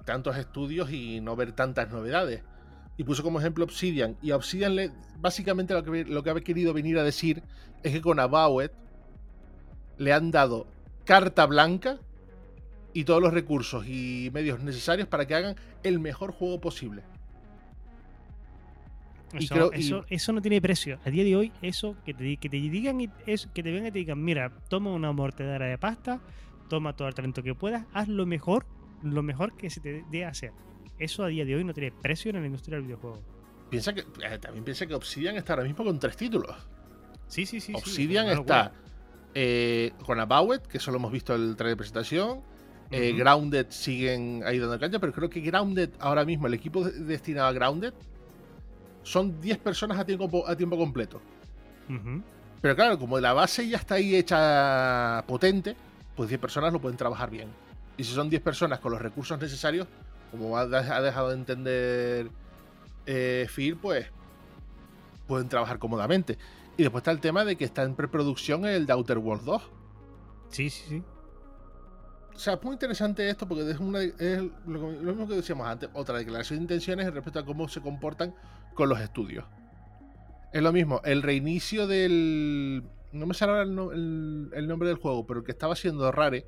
[0.04, 2.42] tantos estudios y no ver tantas novedades.
[3.00, 4.18] Y puso como ejemplo Obsidian.
[4.20, 7.42] Y a Obsidian le, básicamente lo que, lo que ha querido venir a decir
[7.82, 8.72] es que con Avowed
[9.96, 10.66] le han dado
[11.06, 11.98] carta blanca
[12.92, 17.02] y todos los recursos y medios necesarios para que hagan el mejor juego posible.
[19.32, 20.98] Eso, eso, no tiene precio.
[21.02, 23.92] A día de hoy, eso que te, que te digan, eso, que te vengan y
[23.92, 26.20] te digan, mira, toma una mortedera de pasta,
[26.68, 28.66] toma todo el talento que puedas, haz lo mejor,
[29.02, 30.52] lo mejor que se te dé hacer.
[31.00, 33.18] Eso a día de hoy no tiene precio en la industria del videojuego.
[33.70, 36.54] Piensa que, eh, también piensa que Obsidian está ahora mismo con tres títulos.
[37.26, 37.72] Sí, sí, sí.
[37.74, 38.72] Obsidian está
[39.34, 42.42] eh, con Abowet, que solo hemos visto el trailer de presentación.
[42.90, 47.48] Eh, Grounded siguen ahí dando cancha, pero creo que Grounded ahora mismo, el equipo destinado
[47.48, 47.94] a Grounded,
[49.02, 51.22] son 10 personas a tiempo, a tiempo completo.
[52.60, 55.74] Pero claro, como la base ya está ahí hecha potente,
[56.14, 57.48] pues 10 personas lo pueden trabajar bien.
[57.96, 59.86] Y si son 10 personas con los recursos necesarios,
[60.30, 62.30] como ha, dejado de entender
[63.06, 64.06] eh, Phil, pues
[65.26, 66.38] pueden trabajar cómodamente.
[66.76, 69.62] Y después está el tema de que está en preproducción el The Outer Worlds 2.
[70.48, 71.02] Sí, sí, sí.
[72.34, 76.18] sea, es muy interesante esto porque es, una, es lo, mismo que decíamos antes, otra
[76.18, 78.34] declaración de intenciones respecto a cómo se comportan
[78.74, 79.44] con los estudios.
[80.52, 82.82] Es lo mismo, el reinicio del...
[83.12, 86.46] No me sale ahora el, nombre del juego, pero el que estaba siendo Rare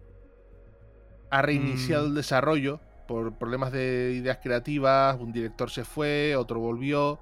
[1.30, 2.08] ha reiniciado mm.
[2.08, 7.20] el desarrollo por problemas de ideas creativas, un director se fue, otro volvió.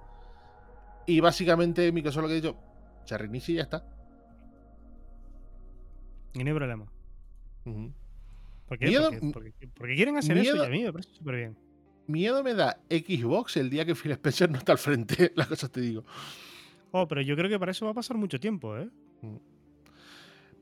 [1.06, 2.56] Y básicamente Microsoft lo que ha dicho,
[3.04, 3.84] se reinicia y ya está.
[6.34, 6.86] Y no hay problema.
[7.64, 9.32] ¿Por qué?
[9.32, 11.56] porque, quieren hacer eso y a mí me parece súper bien.
[12.06, 15.70] Miedo me da Xbox el día que Phil Spencer no está al frente, las cosas
[15.70, 16.04] te digo.
[16.92, 18.88] Oh, pero yo creo que para eso va a pasar mucho tiempo, ¿eh?
[19.22, 19.36] Mm.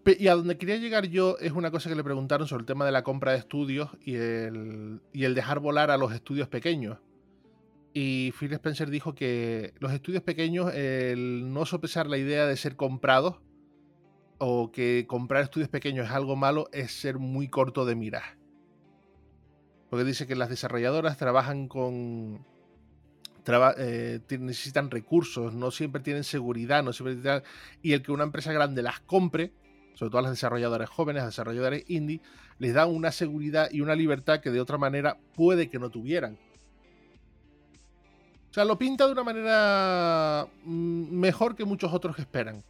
[0.06, 2.87] Y a donde quería llegar yo es una cosa que le preguntaron sobre el tema
[2.87, 6.98] de la compra de estudios y el, y el dejar volar a los estudios pequeños.
[7.92, 12.76] Y Phil Spencer dijo que los estudios pequeños, el no sopesar la idea de ser
[12.76, 13.40] comprados
[14.38, 18.38] o que comprar estudios pequeños es algo malo, es ser muy corto de mirar.
[19.90, 22.46] Porque dice que las desarrolladoras trabajan con.
[23.78, 27.42] Eh, necesitan recursos, no siempre tienen seguridad, no siempre
[27.80, 29.55] y el que una empresa grande las compre,
[29.99, 32.20] sobre todo las desarrolladoras jóvenes, desarrolladores indie,
[32.61, 36.38] les da una seguridad y una libertad que de otra manera puede que no tuvieran.
[38.49, 42.62] O sea, lo pinta de una manera mm, mejor que muchos otros que esperan.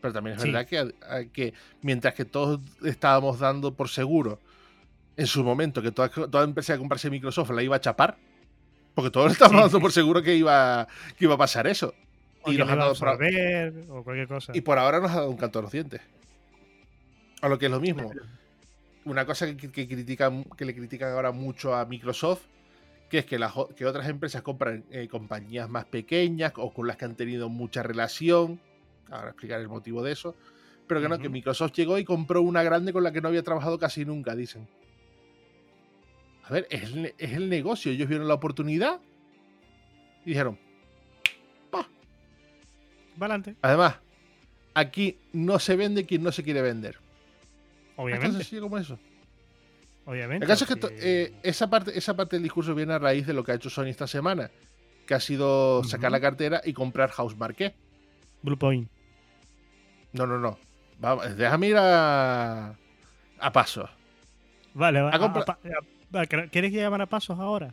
[0.00, 4.38] Pero también es verdad que, que, mientras que todos estábamos dando por seguro
[5.16, 8.16] en su momento que toda, toda empresa que comprase Microsoft la iba a chapar,
[8.94, 10.86] porque todos estábamos dando por seguro que iba,
[11.18, 11.94] que iba a pasar eso.
[12.46, 14.52] y nos ha dado por ver, o cualquier cosa.
[14.54, 16.00] Y por ahora nos ha dado un canto a los dientes.
[17.46, 18.10] A lo que es lo mismo.
[19.04, 22.42] Una cosa que, critican, que le critican ahora mucho a Microsoft,
[23.08, 26.96] que es que, las, que otras empresas compran eh, compañías más pequeñas o con las
[26.96, 28.60] que han tenido mucha relación
[29.08, 30.34] Ahora explicar el motivo de eso.
[30.88, 33.44] Pero que no, que Microsoft llegó y compró una grande con la que no había
[33.44, 34.66] trabajado casi nunca, dicen.
[36.42, 37.92] A ver, es el, negocio.
[37.92, 39.00] Ellos vieron la oportunidad
[40.24, 40.58] y dijeron,
[41.70, 41.86] ¡Pah!
[43.16, 43.54] Valante.
[43.62, 43.96] Además,
[44.74, 47.05] aquí no se vende quien no se quiere vender.
[47.96, 48.42] Obviamente.
[48.42, 48.98] Es como eso.
[50.04, 50.44] Obviamente.
[50.44, 53.32] El caso es que eh, esa, parte, esa parte del discurso viene a raíz de
[53.32, 54.50] lo que ha hecho Sony esta semana,
[55.06, 57.74] que ha sido sacar la cartera y comprar House Marquet.
[58.42, 58.88] Bluepoint.
[60.12, 60.58] No, no, no.
[61.36, 62.74] déjame ir a,
[63.38, 63.90] a pasos.
[64.74, 65.10] Vale, va,
[66.26, 67.72] ¿quieres que llamen a pasos ahora?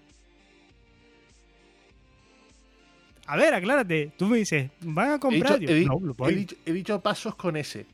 [3.25, 4.11] A ver, aclárate.
[4.17, 5.59] Tú me dices, van a comprar.
[5.61, 7.85] He dicho, pasos con S.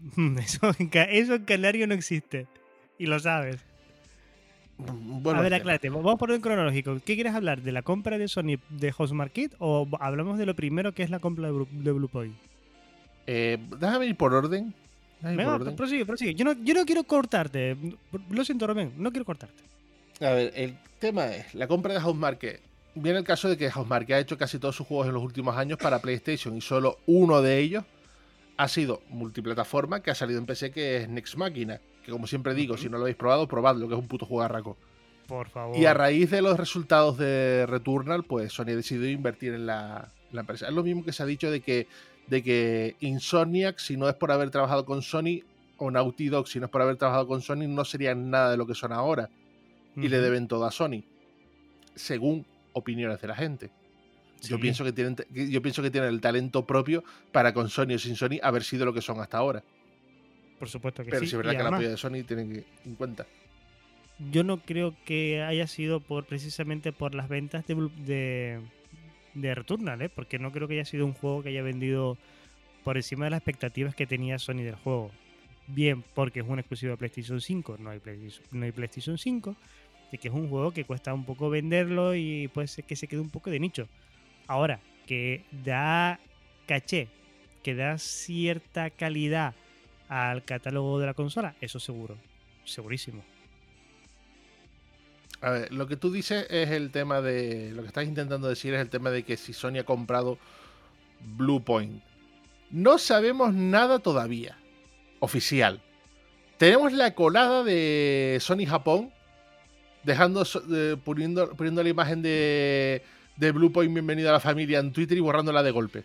[0.38, 2.46] Eso eso en Canario no existe.
[2.98, 3.64] Y lo sabes.
[4.78, 6.96] Mm, a ver, aclárate, vamos a poner en cronológico.
[7.04, 7.62] ¿Qué quieres hablar?
[7.62, 11.10] ¿De la compra de Sony de House Market o hablamos de lo primero que es
[11.10, 12.36] la compra de Bluepoint?
[13.26, 14.72] Eh, déjame ir por orden.
[15.20, 16.34] Venga, prosigue, prosigue.
[16.34, 17.76] Yo no, yo no quiero cortarte.
[18.30, 19.62] Lo siento, Rubén, no quiero cortarte.
[20.20, 22.60] A ver, el tema es la compra de Housemarque.
[22.94, 25.56] Viene el caso de que Housemarque ha hecho casi todos sus juegos en los últimos
[25.56, 27.84] años para PlayStation y solo uno de ellos
[28.58, 31.80] ha sido multiplataforma que ha salido en PC, que es Next Machina.
[32.04, 34.76] Que como siempre digo, si no lo habéis probado, probadlo, que es un puto jugarraco.
[35.26, 35.76] Por favor.
[35.76, 40.12] Y a raíz de los resultados de Returnal, pues Sony ha decidido invertir en la,
[40.32, 40.68] la empresa.
[40.68, 41.86] Es lo mismo que se ha dicho de que
[42.28, 45.42] de que Insomniac, si no es por haber trabajado con Sony,
[45.78, 48.56] o Naughty Dog, si no es por haber trabajado con Sony, no serían nada de
[48.56, 49.30] lo que son ahora.
[49.96, 51.02] Y le deben todo a Sony.
[51.94, 53.70] Según opiniones de la gente.
[54.42, 57.98] Yo, pienso que tienen, yo pienso que tienen el talento propio para con Sony o
[57.98, 59.62] sin Sony haber sido lo que son hasta ahora.
[60.58, 61.26] Por supuesto que Pero sí.
[61.26, 63.26] Pero si es verdad que la apoyo de Sony tienen que en cuenta.
[64.30, 68.60] Yo no creo que haya sido por precisamente por las ventas de
[69.40, 70.08] de Returnal, ¿eh?
[70.08, 72.18] porque no creo que haya sido un juego que haya vendido
[72.84, 75.10] por encima de las expectativas que tenía Sony del juego.
[75.66, 79.54] Bien, porque es un exclusivo de PlayStation 5, no hay PlayStation, no hay PlayStation 5,
[80.12, 83.06] y que es un juego que cuesta un poco venderlo y puede ser que se
[83.06, 83.88] quede un poco de nicho.
[84.48, 86.18] Ahora, que da
[86.66, 87.08] caché,
[87.62, 89.54] que da cierta calidad
[90.08, 92.16] al catálogo de la consola, eso seguro,
[92.64, 93.22] segurísimo.
[95.40, 97.70] A ver, lo que tú dices es el tema de.
[97.72, 100.38] Lo que estás intentando decir es el tema de que si Sony ha comprado
[101.36, 102.02] Bluepoint.
[102.70, 104.58] No sabemos nada todavía.
[105.20, 105.80] Oficial.
[106.56, 109.12] Tenemos la colada de Sony Japón.
[110.02, 110.44] Dejando.
[111.04, 113.02] poniendo, poniendo la imagen de.
[113.38, 116.04] De Bluepoint Bienvenido a la familia en Twitter y borrándola de golpe.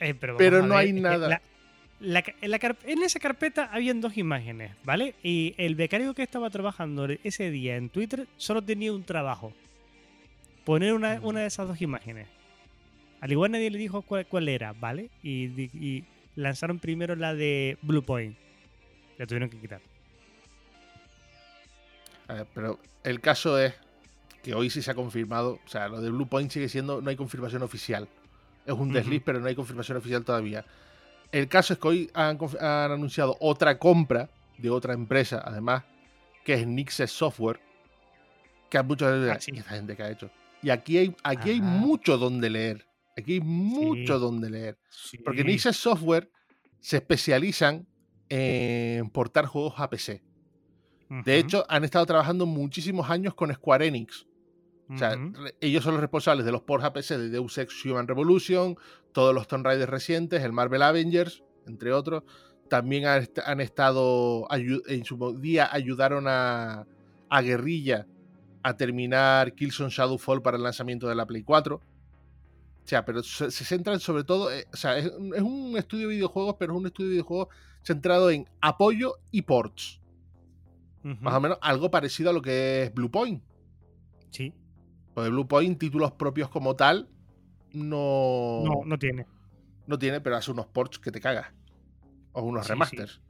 [0.00, 1.40] Eh, pero, no hay nada
[2.00, 5.14] en, esa carpeta habían dos imágenes, ¿vale?
[5.22, 9.52] Y el becario que estaba trabajando ese día en Twitter solo tenía un trabajo.
[10.64, 11.34] Poner una, mm.
[11.34, 12.28] de esas dos imágenes.
[13.20, 15.10] Al igual nadie le dijo cuál, era, ¿vale?
[15.22, 16.04] Y,
[16.36, 18.36] lanzaron primero la de Blue Point.
[19.16, 19.80] La tuvieron que quitar.
[22.54, 23.74] pero el caso es
[24.48, 27.10] que hoy sí se ha confirmado, o sea, lo de Blue Point sigue siendo, no
[27.10, 28.08] hay confirmación oficial.
[28.64, 30.64] Es un desliz, pero no hay confirmación oficial todavía.
[31.30, 35.84] El caso es que hoy han, anunciado otra compra de otra empresa, además,
[36.46, 37.60] que es Nixes Software,
[38.70, 40.30] que hay muchos de ah, esta gente que ha hecho.
[40.62, 42.86] Y aquí hay, aquí hay mucho donde leer.
[43.18, 44.78] Aquí hay mucho donde leer.
[45.26, 46.30] Porque Nixes Software
[46.80, 47.86] se especializan
[48.30, 50.22] en portar juegos a PC.
[51.10, 54.24] De hecho, han estado trabajando muchísimos años con Square Enix.
[54.90, 55.18] O sea,
[55.60, 58.76] ellos son los responsables de los ports a PC de Deus Ex Human Revolution,
[59.12, 62.22] todos los Tomb Raiders recientes, el Marvel Avengers, entre otros.
[62.70, 66.86] También han, estado, en su día ayudaron a,
[67.28, 68.06] a Guerrilla
[68.62, 71.76] a terminar Killzone Shadowfall para el lanzamiento de la Play 4.
[71.76, 71.82] O
[72.84, 76.72] sea, pero se, centran sobre todo, eh, o sea, es, un estudio de videojuegos, pero
[76.72, 77.48] es un estudio de videojuegos
[77.82, 80.00] centrado en apoyo y ports.
[81.02, 83.42] Más o menos algo parecido a lo que es Blue Point.
[84.30, 84.52] Sí.
[85.18, 87.08] Pues Blue Point, títulos propios como tal,
[87.72, 88.62] no.
[88.64, 89.26] No, no tiene.
[89.88, 91.48] No tiene, pero hace unos ports que te cagas.
[92.30, 93.20] O unos remasters.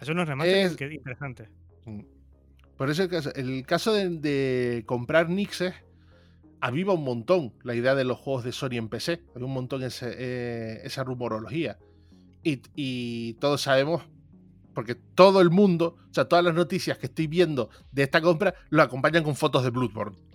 [0.00, 1.48] Hace unos remasters que interesantes.
[1.84, 2.00] Mm.
[2.76, 5.74] Por eso el caso, de, comprar Nixes
[6.60, 9.22] aviva un montón la idea de los juegos de Sony en PC.
[9.36, 11.78] Hay un montón eh, esa rumorología.
[12.42, 14.02] Y, y, todos sabemos,
[14.74, 18.54] porque todo el mundo, o sea, todas las noticias que estoy viendo de esta compra,
[18.70, 20.25] lo acompañan con fotos de Bloodborne.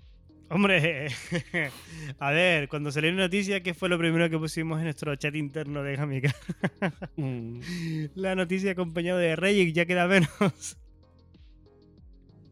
[0.53, 1.07] Hombre,
[2.19, 5.33] a ver, cuando salió la noticia, ¿qué fue lo primero que pusimos en nuestro chat
[5.33, 6.35] interno de Jamica?
[7.15, 7.61] Mm.
[8.15, 10.77] La noticia acompañada de Rey, ya queda menos.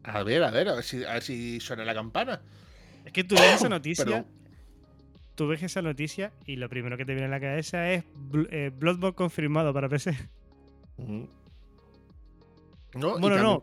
[0.02, 2.40] A ver, a ver, a ver si, suena la campana.
[3.04, 4.24] Es que tú ves esa noticia.
[5.34, 8.04] Tú ves esa noticia y lo primero que te viene a la cabeza es
[8.50, 10.16] eh, Bloodborne confirmado para PC.
[12.94, 13.60] No, bueno, no.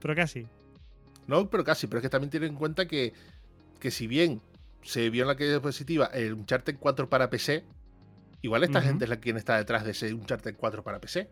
[0.00, 0.46] Pero casi.
[1.26, 1.88] No, pero casi.
[1.88, 3.12] Pero es que también tiene en cuenta que,
[3.80, 4.40] que si bien
[4.82, 7.64] se vio en la caída positiva el Uncharted 4 para PC,
[8.42, 11.28] igual esta gente es la quien está detrás de ese Uncharted 4 para PC.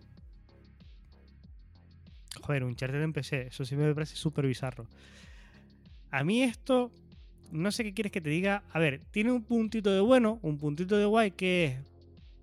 [2.42, 4.86] Joder, un charter en PC, eso sí me parece súper bizarro.
[6.10, 6.90] A mí esto,
[7.52, 8.62] no sé qué quieres que te diga.
[8.72, 11.78] A ver, tiene un puntito de bueno, un puntito de guay que es,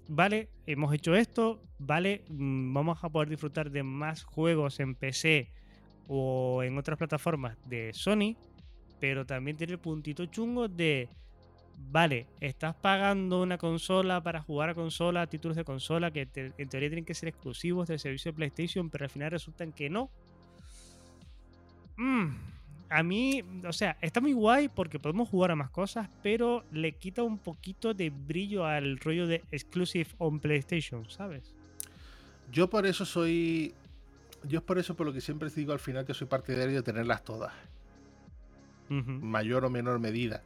[0.08, 5.51] vale, hemos hecho esto, vale, mm, vamos a poder disfrutar de más juegos en PC
[6.08, 8.36] o en otras plataformas de Sony,
[8.99, 11.09] pero también tiene el puntito chungo de
[11.91, 16.89] vale, estás pagando una consola para jugar a consola, títulos de consola que en teoría
[16.89, 20.09] tienen que ser exclusivos del servicio de PlayStation, pero al final resultan que no.
[21.97, 22.35] Mm,
[22.89, 26.93] a mí, o sea, está muy guay porque podemos jugar a más cosas, pero le
[26.93, 31.55] quita un poquito de brillo al rollo de exclusive on PlayStation, ¿sabes?
[32.51, 33.73] Yo por eso soy.
[34.43, 36.83] Yo es por eso por lo que siempre digo al final que soy partidario de
[36.83, 37.51] tenerlas todas.
[38.89, 40.43] Mayor o menor medida.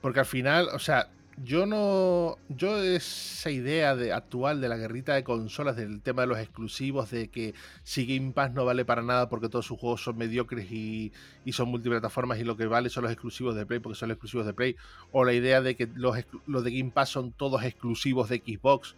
[0.00, 1.10] Porque al final, o sea,
[1.42, 2.36] yo no.
[2.48, 7.10] Yo esa idea de, actual de la guerrita de consolas, del tema de los exclusivos,
[7.10, 10.70] de que si Game Pass no vale para nada porque todos sus juegos son mediocres
[10.70, 11.12] y,
[11.50, 14.46] son multiplataformas y lo que vale son los exclusivos de Play porque son los exclusivos
[14.46, 14.76] de Play,
[15.12, 18.96] o la idea de que los, los de Game Pass son todos exclusivos de Xbox,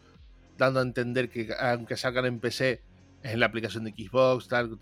[0.59, 2.81] dando a entender que aunque salgan en PC,
[3.23, 4.77] es en la aplicación de Xbox, tal.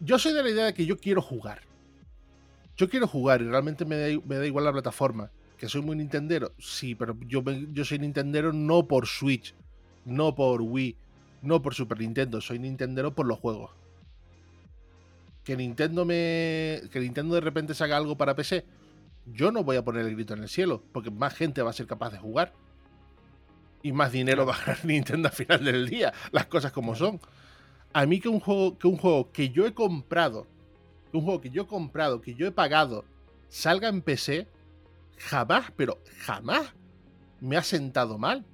[0.00, 1.67] Yo soy de la idea de que yo quiero jugar
[2.78, 5.30] yo quiero jugar y realmente me da, igual la plataforma.
[5.58, 9.56] Que soy muy Nintendero, sí, pero yo, yo soy Nintendero no por Switch,
[10.04, 10.96] no por Wii,
[11.42, 13.72] no por Super Nintendo, soy Nintendero por los juegos.
[15.42, 16.82] Que Nintendo me.
[16.92, 18.64] Que Nintendo de repente saca algo para PC.
[19.26, 21.72] Yo no voy a poner el grito en el cielo, porque más gente va a
[21.72, 22.52] ser capaz de jugar.
[23.82, 26.12] Y más dinero va a ganar Nintendo al final del día.
[26.30, 27.18] Las cosas como son.
[27.92, 30.46] A mí que un juego que, un juego que yo he comprado
[31.12, 33.04] un juego que yo he comprado, que yo he pagado,
[33.48, 34.48] salga en PC,
[35.18, 36.74] jamás, pero jamás
[37.40, 38.44] me ha sentado mal.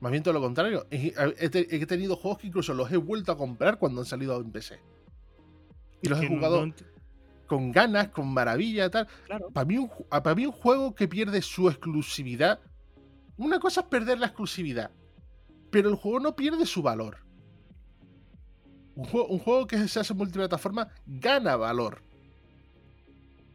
[0.00, 0.86] Más bien todo lo contrario.
[0.90, 4.80] He, tenido juegos que incluso los he vuelto a comprar cuando han salido en PC.
[6.02, 6.66] Y los he jugado
[7.46, 9.06] con ganas, con maravilla, tal.
[9.52, 12.58] Para, mí un, para mí un juego que pierde su exclusividad.
[13.36, 14.90] Una cosa es perder la exclusividad.
[15.70, 17.18] Pero el juego no pierde su valor.
[18.94, 22.02] Un juego, que se hace multiplataforma gana valor.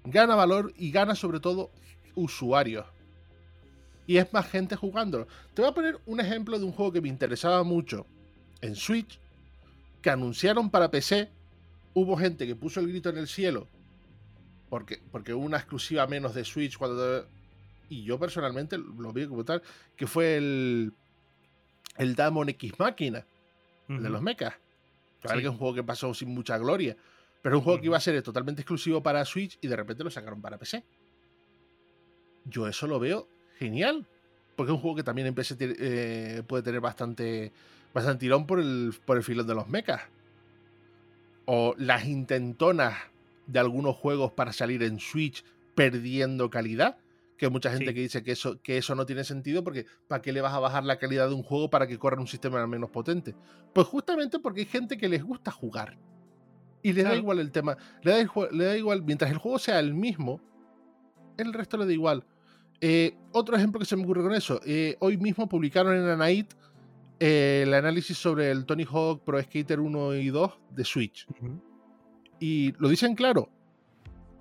[0.03, 1.69] Gana valor y gana sobre todo
[2.15, 2.85] usuarios.
[4.07, 5.27] Y es más gente jugándolo.
[5.53, 8.07] Te voy a poner un ejemplo de un juego que me interesaba mucho
[8.61, 9.19] en Switch,
[10.01, 11.29] que anunciaron para PC.
[11.93, 13.67] Hubo gente que puso el grito en el cielo
[14.69, 17.27] porque, porque una exclusiva menos de Switch cuando...
[17.89, 19.61] Y yo personalmente lo vi como tal,
[19.95, 20.93] que fue el,
[21.97, 23.25] el Damon X Máquina,
[23.87, 24.55] de los mechas.
[25.21, 26.95] Claro que es un juego que pasó sin mucha gloria.
[27.41, 30.03] Pero es un juego que iba a ser totalmente exclusivo para Switch y de repente
[30.03, 30.83] lo sacaron para PC.
[32.45, 34.05] Yo eso lo veo genial.
[34.55, 37.51] Porque es un juego que también en PC eh, puede tener bastante,
[37.93, 40.01] bastante tirón por el, por el filón de los mechas.
[41.45, 42.97] O las intentonas
[43.45, 45.43] de algunos juegos para salir en Switch
[45.75, 46.97] perdiendo calidad.
[47.37, 50.21] Que hay mucha gente que dice que eso, que eso no tiene sentido porque ¿para
[50.21, 52.65] qué le vas a bajar la calidad de un juego para que corra un sistema
[52.65, 53.35] menos potente?
[53.73, 55.97] Pues justamente porque hay gente que les gusta jugar.
[56.81, 57.77] Y le da igual el tema.
[58.01, 60.39] Le da, le da, igual, mientras el juego sea el mismo,
[61.37, 62.23] el resto le da igual.
[62.79, 64.61] Eh, otro ejemplo que se me ocurre con eso.
[64.65, 66.53] Eh, hoy mismo publicaron en Anait
[67.19, 71.27] eh, el análisis sobre el Tony Hawk Pro Skater 1 y 2 de Switch.
[72.39, 73.49] Y lo dicen claro.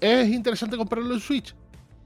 [0.00, 1.54] ¿Es interesante comprarlo en Switch?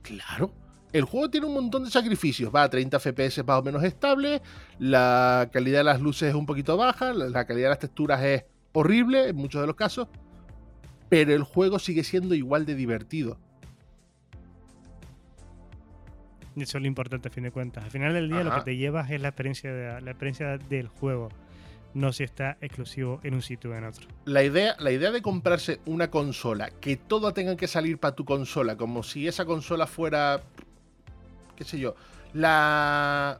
[0.02, 0.52] Claro.
[0.92, 2.52] El juego tiene un montón de sacrificios.
[2.54, 4.42] Va a 30 FPS más o menos estable.
[4.78, 7.12] La calidad de las luces es un poquito baja.
[7.12, 10.08] La calidad de las texturas es horrible en muchos de los casos.
[11.08, 13.38] Pero el juego sigue siendo igual de divertido.
[16.56, 17.84] Eso es lo importante a fin de cuentas.
[17.84, 20.88] Al final del día lo que te llevas es la experiencia, de, la experiencia del
[20.88, 21.28] juego
[21.94, 24.06] no si está exclusivo en un sitio o en otro.
[24.24, 28.24] La idea, la idea de comprarse una consola, que todo tenga que salir para tu
[28.24, 30.42] consola, como si esa consola fuera,
[31.60, 31.94] qué sé yo,
[32.32, 33.38] la...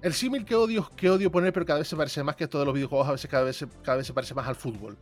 [0.00, 2.64] El símil que odio, que odio poner, pero cada vez se parece más que todos
[2.64, 4.96] los videojuegos, a veces cada vez, cada vez se parece más al fútbol.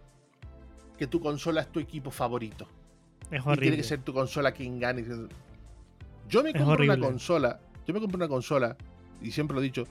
[0.96, 2.66] Que tu consola es tu equipo favorito.
[3.30, 3.61] Es horrible.
[3.61, 5.04] tiene que ser tu consola quien gane.
[6.28, 8.76] Yo me compro una consola, yo me compro una consola,
[9.22, 9.84] y siempre lo he dicho,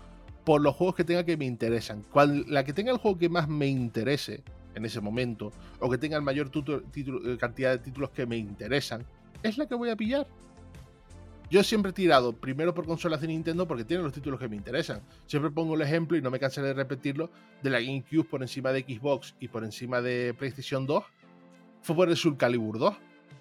[0.44, 2.04] por los juegos que tenga que me interesan.
[2.48, 4.44] la que tenga el juego que más me interese
[4.76, 9.06] en ese momento, o que tenga el mayor eh, cantidad de títulos que me interesan,
[9.42, 10.28] es la que voy a pillar.
[11.50, 14.58] Yo siempre he tirado primero por consolas de Nintendo porque tienen los títulos que me
[14.58, 15.02] interesan.
[15.28, 17.30] Siempre pongo el ejemplo, y no me cansaré de repetirlo,
[17.64, 21.04] de la GameCube por encima de Xbox y por encima de PlayStation 2.
[21.82, 22.96] Fue por el Soul Calibur 2,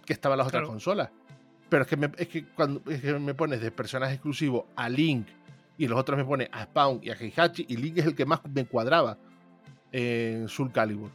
[0.04, 1.10] que estaba en las otras consolas.
[1.68, 5.26] Pero es que, me, es que cuando me pones de personaje exclusivo a Link,
[5.78, 8.24] y los otros me pone a Spawn y a Heihachi y Link es el que
[8.24, 9.18] más me cuadraba
[9.92, 11.10] en Soul Calibur.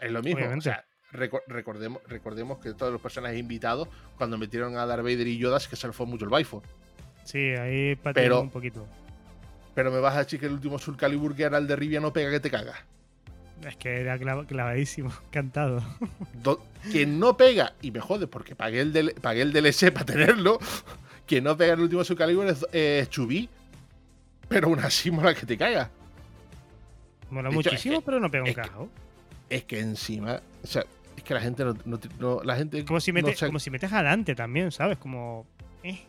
[0.00, 0.44] Es lo mismo.
[0.44, 5.38] O sea, recordemos, recordemos que todos los personajes invitados, cuando metieron a Darth Vader y
[5.38, 6.62] Yoda, es que se le fue mucho el Bifo.
[7.24, 8.86] Sí, ahí pero, un poquito.
[9.74, 12.00] Pero me vas a decir que el último Soul Calibur que era el de Rivia
[12.00, 12.78] no pega que te cagas.
[13.66, 15.82] Es que era clavadísimo, cantado.
[16.90, 20.58] que no pega, y me jode porque pagué el, pagué el DLC para tenerlo,
[21.26, 23.48] que no pega el último su Calibur es, Chubí.
[24.48, 25.90] Pero aún así mola que te caiga.
[27.30, 28.88] Mola muchísimo, pero no pega un cajo.
[29.48, 30.84] Es que encima, o sea,
[31.22, 31.64] es que la gente
[32.18, 34.98] no, la gente como si metes, como si metes adelante también, ¿sabes?
[34.98, 35.46] Como
[35.84, 36.00] eh.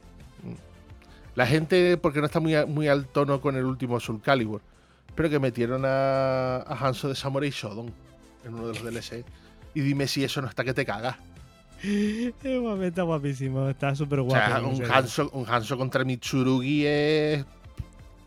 [1.35, 4.61] la gente porque no está muy, muy al tono con el último Soul Calibur,
[5.13, 7.93] pero que metieron a, a Hanzo de Samurai Shodown
[8.43, 9.23] en uno de los DLC.
[9.75, 11.15] Y dime si eso no está que te cagas.
[11.83, 14.67] Está guapísimo, está súper guapo.
[14.69, 17.45] un, Hanso, un Hanso contra Mitsurugi es.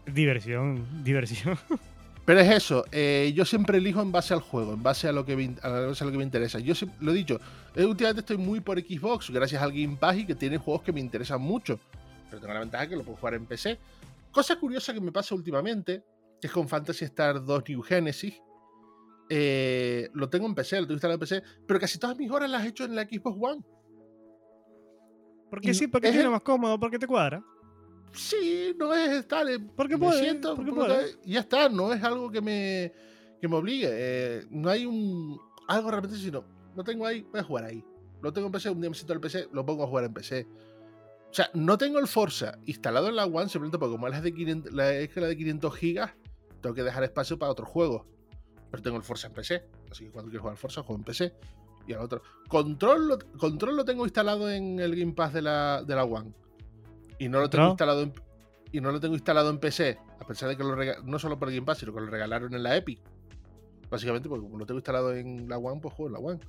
[0.04, 1.58] Diversión, diversión.
[2.26, 5.24] Pero es eso, eh, yo siempre elijo en base al juego, en base a lo
[5.24, 6.58] que me, a lo que me interesa.
[6.58, 7.38] Yo lo he dicho,
[7.76, 10.92] eh, últimamente estoy muy por Xbox, gracias al Game Pass y que tiene juegos que
[10.92, 11.78] me interesan mucho.
[12.28, 13.78] Pero tengo la ventaja que lo puedo jugar en PC.
[14.32, 16.02] Cosa curiosa que me pasa últimamente,
[16.40, 18.34] que es con Fantasy Star 2 New Genesis,
[19.28, 22.50] eh, lo tengo en PC, lo tengo instalado en PC, pero casi todas mis horas
[22.50, 23.62] las he hecho en la Xbox One.
[25.48, 27.40] Porque sí, porque es más cómodo, porque te cuadra.
[28.12, 29.70] Sí, no es tal.
[29.76, 32.92] Porque puede, siento, porque ya está, no es algo que me,
[33.40, 33.88] que me obligue.
[33.90, 35.38] Eh, no hay un
[35.68, 36.44] algo realmente, sino
[36.74, 37.84] lo tengo ahí, voy a jugar ahí.
[38.22, 40.14] Lo tengo en PC, un día me siento el PC, lo pongo a jugar en
[40.14, 40.46] PC.
[41.30, 44.32] O sea, no tengo el Forza instalado en la One simplemente porque como es de
[44.32, 46.12] 500, la, es que la de 500 gigas,
[46.62, 48.06] tengo que dejar espacio para otros juegos
[48.70, 49.64] pero tengo el Forza en PC.
[49.90, 51.32] Así que cuando quiero jugar Forza, juego en PC.
[51.86, 52.22] Y al otro.
[52.48, 56.32] Control lo, control lo tengo instalado en el Game Pass de la, de la One.
[57.18, 58.12] Y no lo tengo instalado en,
[58.72, 59.98] y no lo tengo instalado en PC.
[60.20, 62.52] A pesar de que lo regalaron, no solo por Game Pass, sino que lo regalaron
[62.54, 63.00] en la Epic.
[63.90, 66.40] Básicamente, porque como lo tengo instalado en la One, pues juego en la One.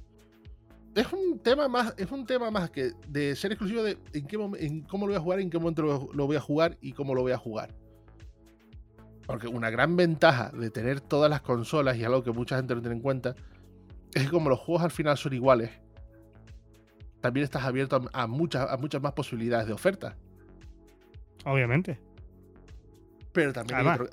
[0.95, 4.38] Es un tema más, es un tema más que de ser exclusivo de en, qué,
[4.59, 7.13] en cómo lo voy a jugar, en qué momento lo voy a jugar y cómo
[7.13, 7.76] lo voy a jugar.
[9.28, 12.82] Porque una gran ventaja de tener todas las consolas, y algo que mucha gente no
[12.82, 13.36] tiene en cuenta,
[14.13, 15.70] es que como los juegos al final son iguales,
[17.20, 20.15] también estás abierto a, muchas, a muchas más posibilidades de oferta.
[21.47, 21.97] Obviamente.
[23.31, 24.07] Pero también, hay otro,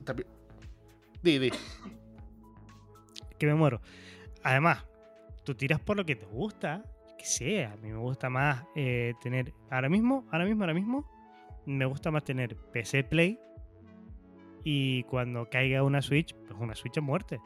[1.22, 1.50] Di, di.
[3.38, 3.80] Que me muero.
[4.44, 4.86] Además,
[5.42, 6.84] tú tiras por lo que te gusta.
[7.18, 7.72] Que sea.
[7.72, 9.52] A mí me gusta más eh, tener.
[9.70, 11.10] Ahora mismo, ahora mismo, ahora mismo.
[11.66, 13.40] Me gusta más tener PC Play
[14.62, 17.40] y cuando caiga una Switch, pues una Switch es muerte.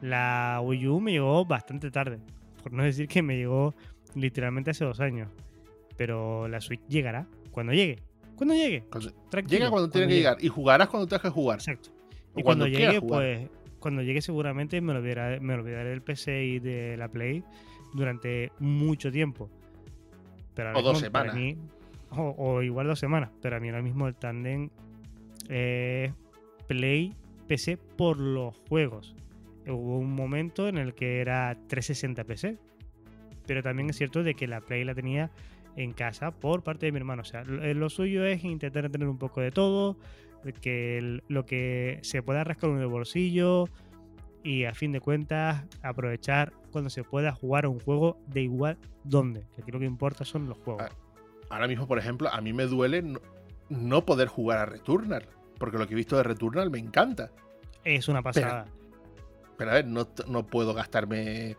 [0.00, 2.20] La Wii U me llegó bastante tarde.
[2.62, 3.74] por no decir que me llegó
[4.14, 5.28] literalmente hace dos años.
[5.96, 8.02] Pero la Switch llegará cuando llegue.
[8.36, 8.84] Cuando llegue.
[9.46, 11.58] llega cuando tiene que llegar y jugarás cuando tengas que jugar.
[11.58, 11.90] Exacto.
[12.36, 16.96] y cuando, llegue, pues, cuando llegue seguramente me olvidaré, me olvidaré del PC y de
[16.96, 17.44] la Play
[17.94, 19.50] durante mucho tiempo.
[20.54, 21.36] Pero o dos semanas.
[22.10, 23.30] o, igual dos semanas.
[23.40, 24.70] Pero a mí ahora mismo el tandem
[25.48, 26.12] es
[26.66, 27.14] Play
[27.46, 29.14] PC por los juegos.
[29.66, 32.58] Hubo un momento en el que era 360 PC.
[33.46, 35.30] Pero también es cierto de que la Play la tenía
[35.76, 37.22] en casa por parte de mi hermano.
[37.22, 39.96] O sea, lo suyo es intentar tener un poco de todo,
[40.60, 43.68] que lo que se pueda rascar en el bolsillo
[44.42, 48.76] y a fin de cuentas aprovechar cuando se pueda jugar a un juego de igual
[49.04, 49.46] donde.
[49.54, 50.84] Que aquí lo que importa son los juegos.
[51.48, 53.02] Ahora mismo, por ejemplo, a mí me duele
[53.68, 55.26] no, poder jugar a Returnal,
[55.58, 57.30] porque lo que he visto de Returnal me encanta.
[57.84, 58.66] Es una pasada.
[59.56, 61.56] Pero, a ver, no, no puedo gastarme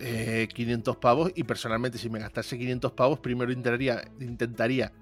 [0.00, 4.92] 500 eh, pavos y personalmente si me gastase 500 pavos primero intentaría, intentaría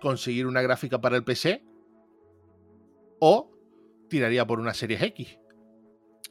[0.00, 1.62] conseguir una gráfica para el PC
[3.20, 3.50] o
[4.08, 5.38] tiraría por una serie X.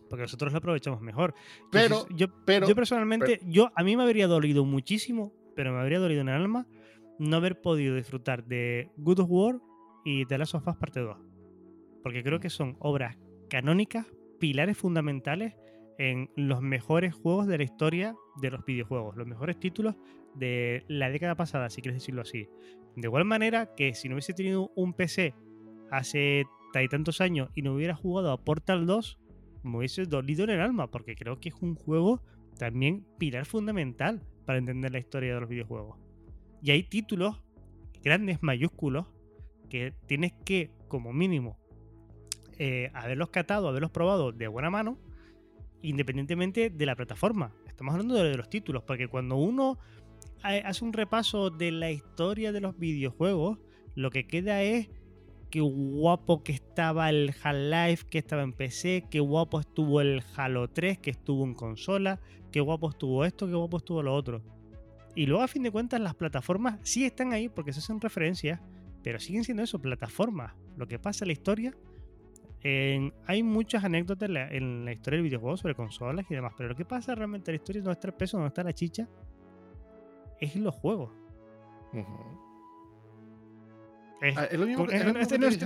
[0.10, 1.34] Porque nosotros lo aprovechamos mejor.
[1.72, 6.00] Pero, yo, pero, yo personalmente, yo a mí me habría dolido muchísimo, pero me habría
[6.00, 6.68] dolido en el alma
[7.20, 9.60] no haber podido disfrutar de Good of War
[10.04, 11.18] y The Last of Us Parte 2.
[12.04, 13.18] Porque creo que son obras
[13.50, 14.06] canónicas,
[14.40, 15.56] pilares fundamentales
[15.98, 19.96] en los mejores juegos de la historia de los videojuegos, los mejores títulos
[20.36, 22.48] de la década pasada, si quieres decirlo así.
[22.96, 25.34] De igual manera que si no hubiese tenido un PC
[25.92, 26.46] hace
[26.90, 29.20] tantos años y no hubiera jugado a Portal 2,
[29.64, 32.22] me hubiese dolido en el alma, porque creo que es un juego
[32.58, 35.98] también pilar fundamental para entender la historia de los videojuegos.
[36.62, 37.42] Y hay títulos
[38.04, 39.08] grandes, mayúsculos,
[39.70, 41.58] que tienes que, como mínimo,
[42.60, 44.98] eh, haberlos catado, haberlos probado de buena mano
[45.84, 47.54] independientemente de la plataforma.
[47.68, 49.78] Estamos hablando de los títulos, porque cuando uno
[50.42, 53.60] hace un repaso de la historia de los videojuegos,
[53.96, 54.90] lo que queda es
[55.50, 60.68] qué guapo que estaba el Half-Life que estaba en PC, qué guapo estuvo el Halo
[60.70, 62.20] 3 que estuvo en consola,
[62.52, 64.42] qué guapo estuvo esto, qué guapo estuvo lo otro.
[65.16, 68.60] Y luego a fin de cuentas las plataformas sí están ahí porque se hacen referencias,
[69.04, 70.56] pero siguen siendo eso, plataformas.
[70.76, 71.78] Lo que pasa en la historia
[72.64, 76.86] hay muchas anécdotas en la, historia del videojuego sobre consolas y demás, pero lo que
[76.86, 79.08] pasa realmente en la historia, donde está el peso, donde está la chicha,
[80.40, 81.12] es en los juegos.
[84.22, 84.58] Es,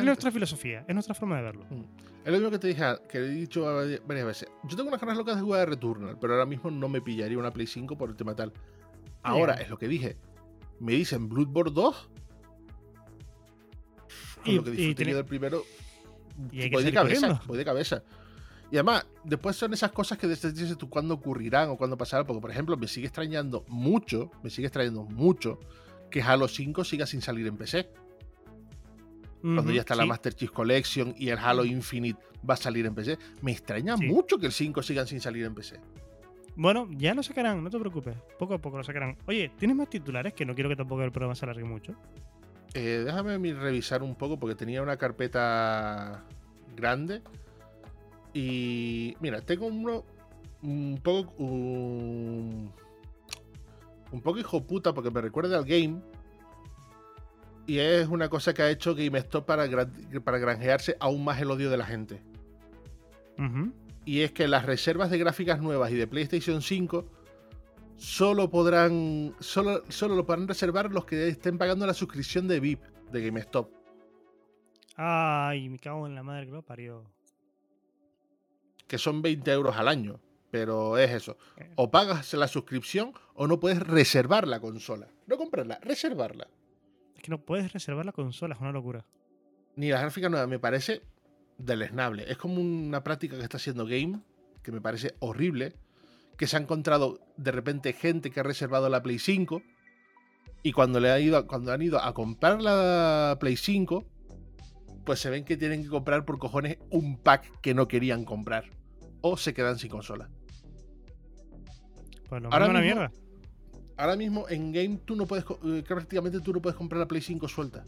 [0.03, 1.65] nuestra, filosofía, es nuestra forma de verlo.
[1.69, 1.83] Mm.
[2.25, 4.49] Es lo mismo que te dije, que he dicho varias veces.
[4.63, 7.37] Yo tengo unas ganas locas de jugar a Returnal, pero ahora mismo no me pillaría
[7.37, 8.51] una Play 5 por el tema tal.
[9.21, 10.17] Ahora, es lo que dije.
[10.79, 12.09] Me dicen Bloodborne 2.
[14.43, 15.63] Con lo que disfruté del primero,
[16.51, 18.03] y voy de cabeza, voy de cabeza.
[18.71, 22.25] Y además, después son esas cosas que dices tú cuándo ocurrirán o cuándo pasarán.
[22.25, 25.59] Porque, por ejemplo, me sigue extrañando mucho, me sigue extrañando mucho
[26.11, 27.89] que Halo 5 siga sin salir en PC.
[29.41, 32.93] Cuando ya está la Master Chief Collection y el Halo Infinite va a salir en
[32.93, 33.17] PC.
[33.41, 35.79] Me extraña mucho que el 5 sigan sin salir en PC.
[36.55, 38.17] Bueno, ya lo sacarán, no te preocupes.
[38.37, 39.15] Poco a poco lo sacarán.
[39.27, 40.33] Oye, ¿tienes más titulares?
[40.33, 41.93] Que no quiero que tampoco el programa se alargue mucho.
[42.79, 46.23] Eh, déjame revisar un poco porque tenía una carpeta
[46.75, 47.23] grande.
[48.35, 50.03] Y mira, tengo uno
[50.61, 52.71] un poco un,
[54.21, 56.03] poco hijo puta porque me recuerda al game.
[57.65, 59.67] Y es una cosa que ha hecho GameStop para,
[60.23, 62.21] para granjearse aún más el odio de la gente.
[64.05, 67.05] Y es que las reservas de gráficas nuevas y de PlayStation 5
[67.97, 69.35] solo podrán.
[69.39, 72.81] Solo, solo lo podrán reservar los que estén pagando la suscripción de VIP
[73.11, 73.71] de GameStop.
[74.95, 77.03] Ay, me cago en la madre que lo parió.
[78.87, 80.19] Que son 20 euros al año.
[80.49, 81.37] Pero es eso.
[81.57, 81.69] Eh.
[81.75, 85.07] O pagas la suscripción o no puedes reservar la consola.
[85.27, 86.47] No comprarla, reservarla.
[87.15, 89.05] Es que no puedes reservar la consola, es una locura.
[89.75, 91.01] Ni la gráfica nueva, me parece
[91.57, 92.31] deleznable.
[92.31, 94.21] Es como una práctica que está haciendo Game,
[94.63, 95.75] que me parece horrible
[96.37, 99.61] que se ha encontrado de repente gente que ha reservado la Play 5
[100.63, 104.05] y cuando, le ha ido, cuando han ido a comprar la Play 5,
[105.03, 108.65] pues se ven que tienen que comprar por cojones un pack que no querían comprar
[109.21, 110.29] o se quedan sin consola.
[112.29, 113.11] Pues ahora, mismo, mierda.
[113.95, 117.21] ahora mismo en game tú no puedes eh, prácticamente tú no puedes comprar la Play
[117.21, 117.83] 5 suelta.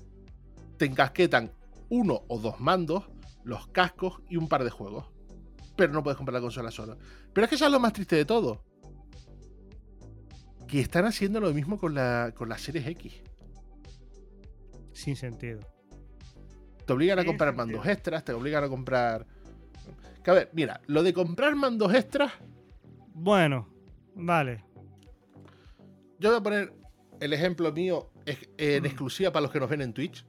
[0.77, 1.51] Te encasquetan
[1.89, 3.09] uno o dos mandos,
[3.43, 5.18] los cascos y un par de juegos
[5.79, 6.97] pero no puedes comprar la consola sola.
[7.33, 8.61] Pero es que eso es lo más triste de todo.
[10.67, 13.13] Que están haciendo lo mismo con la, con las series X.
[14.93, 15.61] Sin sentido.
[16.85, 19.25] Te obligan a comprar mandos extras, te obligan a comprar.
[20.25, 22.31] a ver, mira, lo de comprar mandos extras.
[23.13, 23.67] Bueno,
[24.15, 24.63] vale.
[26.19, 26.73] yo voy a poner
[27.19, 28.11] el ejemplo mío
[28.57, 28.85] en Mm.
[28.85, 30.25] exclusiva para los que nos ven en Twitch.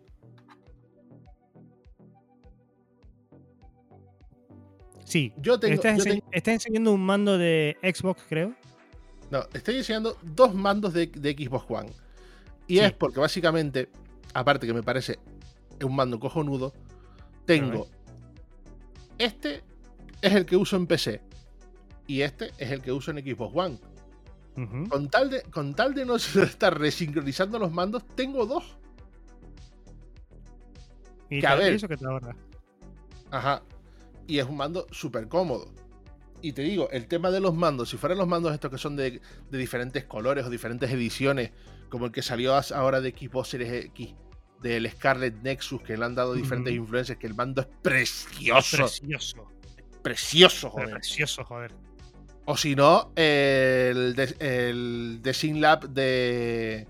[5.11, 5.33] Sí.
[5.39, 8.55] Yo tengo, Estás, yo ense- tengo- estás enseñando un mando de Xbox, creo.
[9.31, 11.91] no, estoy enseñando dos mandos de, de Xbox One.
[12.67, 12.81] Y Sí.
[12.85, 13.89] es porque básicamente,
[14.35, 15.19] aparte que me parece
[15.85, 16.73] un mando cojonudo,
[17.45, 17.89] tengo
[19.19, 19.63] este
[20.23, 21.21] es el que uso en PC
[22.07, 23.79] y este es el que uso en Xbox One.
[24.89, 26.17] Con tal de, con tal de no
[26.61, 28.77] estar resincronizando los mandos, tengo dos.
[31.31, 31.73] Y que a ver.
[31.75, 32.35] eso que te ahorra.
[33.31, 33.63] Ajá.
[34.31, 35.75] Y es un mando súper cómodo.
[36.41, 38.95] Y te digo, el tema de los mandos, si fueran los mandos estos que son
[38.95, 39.21] de,
[39.51, 41.51] de diferentes colores o diferentes ediciones,
[41.89, 44.15] como el que salió ahora de Xbox Series X,
[44.63, 46.83] del Scarlet Nexus, que le han dado diferentes Ujú.
[46.83, 48.77] influencias, que el mando es precioso.
[48.77, 49.49] Precioso.
[50.03, 50.91] precioso, joder.
[50.93, 51.75] Precioso, joder.
[52.47, 56.87] O si no, el de, el de SynLab de,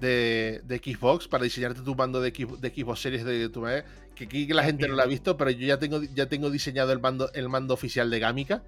[0.00, 3.84] de, de Xbox para diseñarte tu mando de, Xbox- de Xbox Series de tu manera.
[4.14, 6.92] Que aquí la gente no lo ha visto, pero yo ya tengo, ya tengo diseñado
[6.92, 8.62] el mando, el mando oficial de Gamica.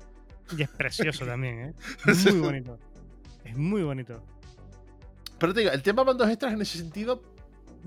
[0.57, 1.74] Y es precioso también, ¿eh?
[2.07, 2.78] Es muy bonito.
[3.44, 4.22] Es muy bonito.
[5.38, 7.22] Pero te digo, el tema mandos extras en ese sentido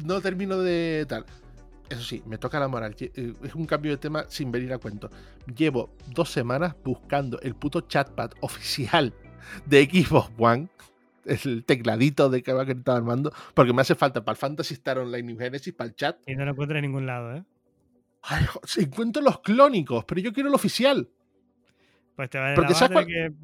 [0.06, 1.26] no termino de tal.
[1.90, 2.96] Eso sí, me toca la moral.
[3.00, 5.10] Eh, Es un cambio de tema sin venir a cuento.
[5.56, 9.14] Llevo dos semanas buscando el puto chatpad oficial
[9.66, 10.70] de Xbox One.
[11.46, 13.32] El tecladito de que va conectado al mando.
[13.54, 16.18] Porque me hace falta para el Fantasy Star Online New Genesis, para el chat.
[16.28, 17.44] Y no lo encuentro en ningún lado, ¿eh?
[18.22, 21.10] Ay, se encuentro los clónicos, pero yo quiero el oficial.
[22.16, 23.36] Pues te va a, Porque ¿sabes tener que.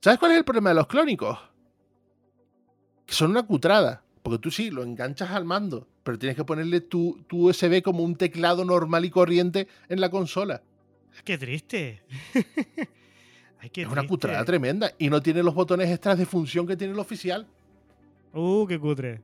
[0.00, 1.38] ¿Sabes cuál es el problema de los clónicos?
[3.04, 4.02] Que son una cutrada.
[4.22, 8.02] Porque tú sí, lo enganchas al mando, pero tienes que ponerle tu, tu USB como
[8.02, 10.62] un teclado normal y corriente en la consola.
[11.24, 12.02] ¡Qué triste!
[13.62, 14.08] Ay, qué es una triste.
[14.08, 14.90] cutrada tremenda.
[14.98, 17.46] Y no tiene los botones extras de función que tiene el oficial.
[18.34, 19.22] Uh, qué cutre.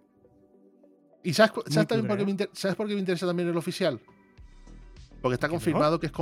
[1.24, 2.24] ¿Y sabes, cu- Muy sabes también por cutre, qué ¿eh?
[2.26, 4.00] me inter- sabes por qué me interesa también el oficial?
[5.20, 6.12] Porque está confirmado que es...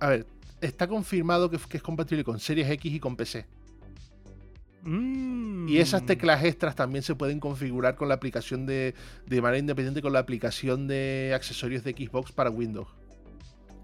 [0.00, 0.26] A ver,
[0.60, 3.46] está confirmado que, que es compatible con Series X y con PC.
[4.86, 6.06] Y esas Mm.
[6.06, 8.94] teclas extras también se pueden configurar con la aplicación de,
[9.26, 12.88] de manera independiente con la aplicación de accesorios de Xbox para Windows.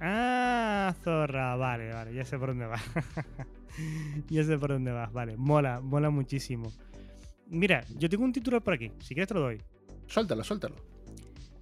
[0.07, 1.57] Ah, zorra.
[1.57, 2.15] Vale, vale.
[2.15, 2.83] Ya sé por dónde vas.
[4.29, 5.11] ya sé por dónde vas.
[5.13, 5.37] Vale.
[5.39, 6.71] Mola, mola muchísimo.
[7.49, 8.93] Mira, yo tengo un titular por aquí.
[9.01, 9.63] Si quieres te lo doy.
[10.07, 10.77] Suéltalo, suéltalo.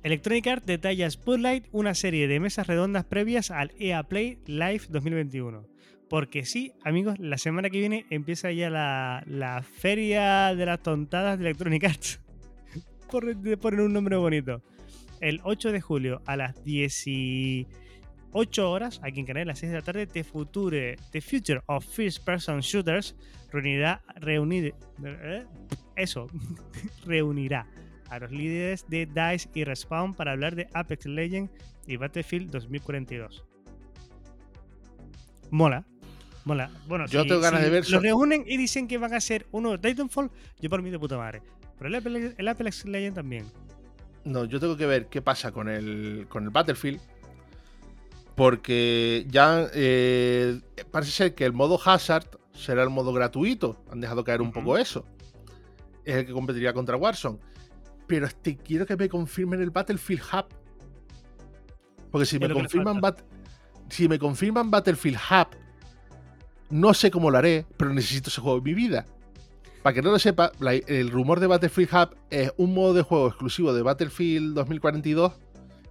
[0.02, 5.64] Electronic Arts detalla Spotlight, una serie de mesas redondas previas al EA Play Live 2021.
[6.08, 11.38] Porque sí, amigos, la semana que viene empieza ya la, la feria de las tontadas
[11.38, 12.20] de Electronic Arts.
[13.10, 13.24] Por
[13.58, 14.62] poner un nombre bonito.
[15.20, 16.56] El 8 de julio a las
[18.32, 21.62] 18 horas, aquí en Canal, a las 6 de la tarde, The Future, The Future
[21.66, 23.14] of First Person Shooters
[23.50, 24.74] reunirá, reunir,
[25.04, 25.44] ¿eh?
[25.96, 26.26] eso,
[27.04, 27.66] reunirá
[28.08, 31.52] a los líderes de DICE y Respawn para hablar de Apex Legends
[31.86, 33.44] y Battlefield 2042.
[35.50, 35.84] Mola.
[36.44, 36.70] Mola.
[36.88, 39.14] Bueno, Yo si- tengo ganas si de ver Los so- reúnen y dicen que van
[39.14, 40.30] a ser uno de Titanfall,
[40.60, 41.42] yo por mí de puta madre.
[41.78, 43.44] Pero el Apex, el Apex Legends también.
[44.24, 47.00] No, yo tengo que ver qué pasa con el, con el Battlefield.
[48.42, 53.76] Porque ya eh, parece ser que el modo Hazard será el modo gratuito.
[53.88, 55.04] Han dejado caer un poco eso.
[56.04, 57.38] Es el que competiría contra Warzone.
[58.08, 60.46] Pero este, quiero que me confirmen el Battlefield Hub.
[62.10, 63.00] Porque si me confirman
[63.88, 65.46] si me confirman Battlefield Hub,
[66.70, 69.06] no sé cómo lo haré, pero necesito ese juego en mi vida.
[69.84, 70.50] Para que no lo sepa,
[70.88, 75.32] el rumor de Battlefield Hub es un modo de juego exclusivo de Battlefield 2042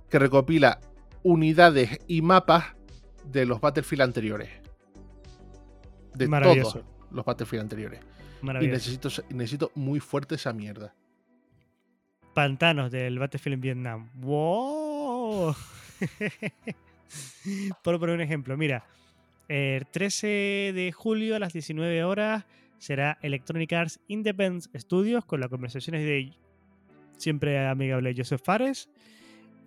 [0.10, 0.82] que recopila
[1.24, 2.76] unidades y mapas
[3.26, 4.49] de los Battlefield anteriores.
[6.15, 6.80] De todos
[7.11, 7.99] los Battlefield anteriores.
[8.41, 8.74] Y Maravilloso.
[8.76, 10.93] necesito, necesito muy fuerte esa mierda.
[12.34, 14.09] Pantanos del Battlefield en Vietnam.
[14.15, 15.55] ¡Wow!
[17.84, 18.86] Por poner un ejemplo, mira.
[19.47, 22.45] El 13 de julio a las 19 horas
[22.78, 26.32] será Electronic Arts Independence Studios con las conversaciones de
[27.17, 28.89] siempre amigable Joseph Fares,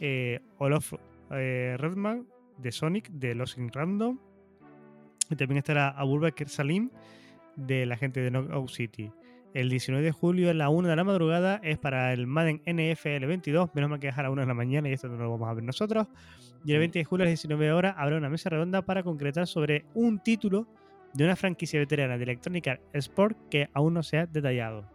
[0.00, 0.94] eh, Olof
[1.31, 2.27] eh, Redman
[2.59, 4.18] de Sonic de Lost in Random
[5.31, 6.91] y también estará Abubakar Salim
[7.57, 9.11] de la gente de Knockout City.
[9.55, 13.27] El 19 de julio a la 1 de la madrugada es para el Madden NFL
[13.27, 13.70] 22.
[13.75, 15.49] Menos mal que dejar a la 1 de la mañana y esto no lo vamos
[15.49, 16.09] a ver nosotros.
[16.64, 19.47] Y el 20 de julio a las 19 horas habrá una mesa redonda para concretar
[19.47, 20.66] sobre un título
[21.12, 24.93] de una franquicia veterana de Electronic Sport que aún no se ha detallado.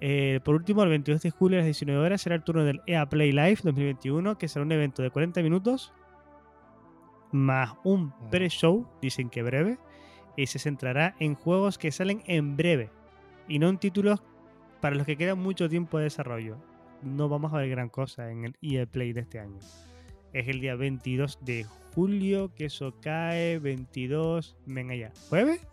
[0.00, 2.80] Eh, por último, el 22 de julio a las 19 horas será el turno del
[2.86, 5.92] EA Play Live 2021, que será un evento de 40 minutos
[7.32, 9.78] más un pre-show, dicen que breve,
[10.36, 12.90] y se centrará en juegos que salen en breve
[13.48, 14.22] y no en títulos
[14.80, 16.56] para los que queda mucho tiempo de desarrollo.
[17.02, 19.58] No vamos a ver gran cosa en el EA Play de este año.
[20.32, 24.56] Es el día 22 de julio, que eso cae 22.
[24.66, 25.12] Venga ya.
[25.28, 25.66] ¿Jueves?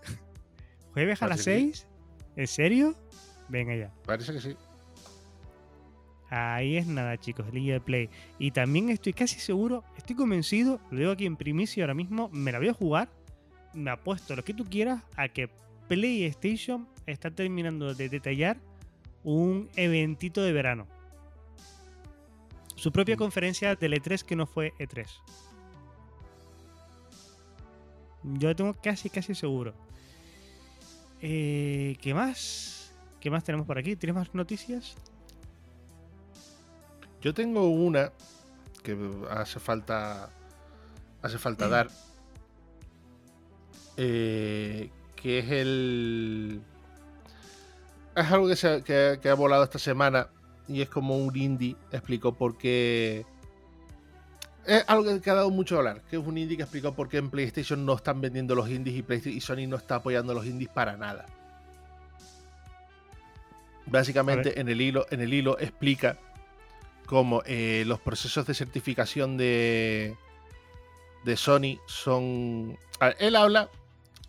[0.93, 1.87] ¿Jueves a las 6?
[2.35, 2.95] ¿En serio?
[3.49, 3.93] Venga ya.
[4.05, 4.55] Parece que sí.
[6.29, 8.09] Ahí es nada, chicos, el EA Play.
[8.37, 12.51] Y también estoy casi seguro, estoy convencido, lo digo aquí en primicia ahora mismo, me
[12.51, 13.09] la voy a jugar.
[13.73, 15.49] Me apuesto lo que tú quieras a que
[15.87, 18.57] PlayStation está terminando de detallar
[19.23, 20.85] un eventito de verano.
[22.75, 23.19] Su propia Mm.
[23.19, 25.07] conferencia del E3 que no fue E3.
[28.23, 29.73] Yo lo tengo casi, casi seguro.
[31.21, 32.73] Eh, ¿Qué más?
[33.27, 33.97] ¿Qué más tenemos por aquí?
[33.97, 34.95] ¿Tienes más noticias?
[37.21, 38.13] Yo tengo una
[38.83, 38.97] que
[39.29, 40.29] hace falta.
[41.21, 41.89] Hace falta dar.
[43.97, 46.61] eh, que es el.
[48.15, 50.29] Es algo que, se- que- que ha volado esta semana.
[50.69, 53.25] Y es como un indie explicó por qué.
[54.65, 56.01] Es algo que ha dado mucho a hablar.
[56.03, 58.95] Que es un indie que explicó por qué en PlayStation no están vendiendo los indies
[58.95, 61.25] y, PlayStation, y Sony no está apoyando los indies para nada.
[63.87, 66.17] Básicamente en el hilo, en el hilo explica
[67.05, 70.15] cómo eh, los procesos de certificación de,
[71.23, 72.77] de Sony son.
[72.99, 73.69] ver, él habla,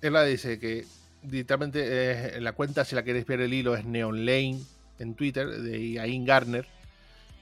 [0.01, 0.87] él dice que
[1.23, 4.61] directamente eh, en la cuenta, si la queréis ver el hilo, es Neon Lane
[4.99, 6.67] en Twitter, de Ian Garner,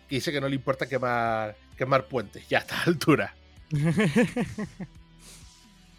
[0.09, 3.35] que dice que no le importa quemar, quemar puentes, ya a esta altura.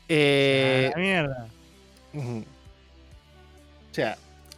[0.10, 1.48] Eh, Ah, mierda.
[2.14, 2.44] O
[3.92, 4.18] sea,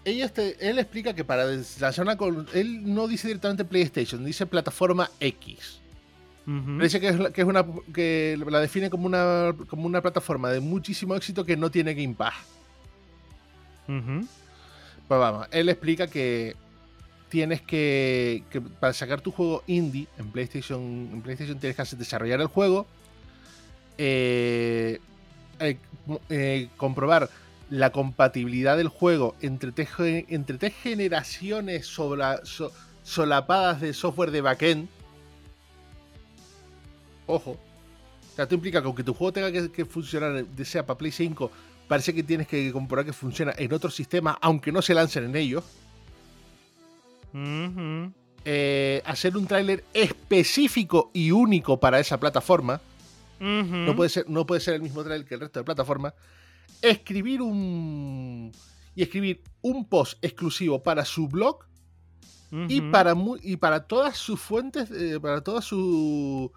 [0.09, 1.45] ella este- él explica que para
[2.01, 5.79] una col- él no dice directamente PlayStation, dice plataforma X.
[6.81, 10.49] Dice que es, la- que es una que la define como una como una plataforma
[10.49, 12.33] de muchísimo éxito que no tiene Game Pass.
[13.87, 16.55] Pues vamos, él explica que
[17.29, 20.79] tienes que, que para sacar tu juego indie en PlayStation,
[21.13, 22.87] en PlayStation tienes que hacer- desarrollar el juego,
[23.97, 24.99] eh,
[25.59, 25.77] eh,
[26.29, 27.29] eh, comprobar
[27.69, 29.89] la compatibilidad del juego entre tres,
[30.29, 32.71] entre tres generaciones so-
[33.03, 34.87] solapadas de software de backend.
[37.27, 37.51] Ojo.
[37.51, 41.11] O sea, esto implica que aunque tu juego tenga que, que funcionar, sea para Play
[41.11, 41.51] 5,
[41.87, 45.35] parece que tienes que comprobar que funciona en otros sistemas, aunque no se lancen en
[45.35, 45.63] ellos.
[48.45, 52.81] Eh, hacer un tráiler específico y único para esa plataforma.
[53.85, 56.13] No, puede ser, no puede ser el mismo tráiler que el resto de plataformas.
[56.81, 58.51] Escribir un.
[58.95, 61.65] Y escribir un post exclusivo para su blog
[62.51, 66.51] y, para y para todas sus fuentes, eh, para todas su,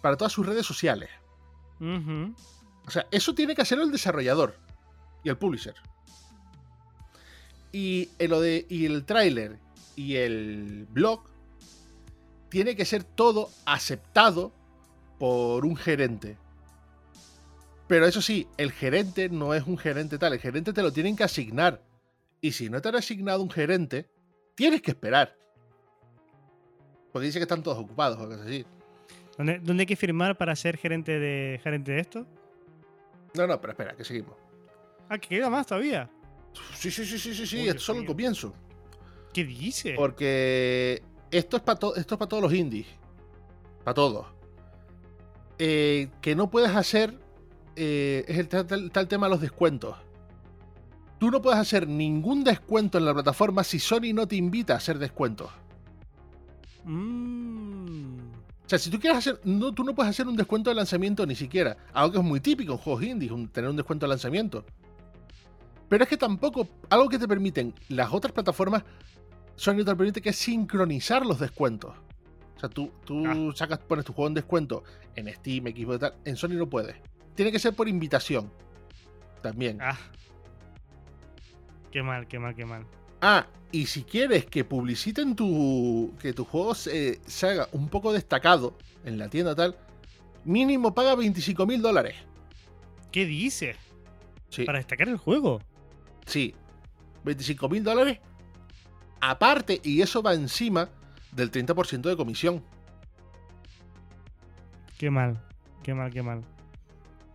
[0.00, 1.10] para todas sus redes sociales.
[1.80, 4.56] O sea, eso tiene que hacer el desarrollador
[5.24, 5.74] y el publisher.
[7.72, 9.58] Y el, lo de, y el tráiler
[9.96, 11.24] y el blog
[12.48, 14.52] tiene que ser todo aceptado
[15.18, 16.38] por un gerente.
[17.88, 21.16] Pero eso sí, el gerente no es un gerente tal, el gerente te lo tienen
[21.16, 21.82] que asignar.
[22.40, 24.08] Y si no te han asignado un gerente,
[24.54, 25.36] tienes que esperar.
[27.12, 28.66] Porque dice que están todos ocupados o cosas así.
[29.38, 32.26] ¿Dónde, dónde hay que firmar para ser gerente de gerente de esto?
[33.34, 34.34] No, no, pero espera, que seguimos.
[35.08, 36.10] Ah, que queda más todavía.
[36.74, 38.54] Sí, sí, sí, sí, sí, sí, esto es solo el comienzo.
[39.32, 39.94] ¿Qué dice?
[39.94, 42.86] Porque esto es para esto es para todos los indies.
[43.84, 44.26] Para todos.
[45.58, 47.18] Eh, que no puedes hacer.
[47.76, 49.96] Eh, es el tal, tema de los descuentos.
[51.18, 54.76] Tú no puedes hacer ningún descuento en la plataforma si Sony no te invita a
[54.76, 55.50] hacer descuentos.
[56.84, 58.18] Mm.
[58.64, 59.40] O sea, si tú quieres hacer.
[59.44, 61.76] No, tú no puedes hacer un descuento de lanzamiento ni siquiera.
[61.92, 64.64] Algo que es muy típico en juegos indies, un- tener un descuento de lanzamiento.
[65.88, 66.68] Pero es que tampoco.
[66.90, 68.82] Algo que te permiten las otras plataformas.
[69.54, 71.92] Sony te permite que es sincronizar los descuentos.
[72.56, 73.52] O sea, tú, tú Ah.
[73.54, 74.82] sacas, pones tu juego en descuento
[75.14, 76.14] en Steam, Xbox y tal.
[76.24, 76.96] En Sony no puedes.
[77.36, 78.50] Tiene que ser por invitación.
[79.42, 79.78] También.
[79.80, 79.96] Ah.
[81.92, 82.84] Qué mal, qué mal, qué mal.
[83.20, 86.12] Ah, y si quieres que publiciten tu.
[86.20, 89.76] que tu juego se, se haga un poco destacado en la tienda tal,
[90.44, 92.16] mínimo paga 25 mil dólares.
[93.12, 93.76] ¿Qué dice?
[94.50, 95.60] Sí, Para destacar el juego.
[96.26, 96.54] sí.
[97.24, 98.20] 25 mil dólares.
[99.20, 100.88] Aparte, y eso va encima
[101.32, 102.62] del 30% de comisión.
[104.96, 105.42] Qué mal,
[105.82, 106.44] qué mal, qué mal.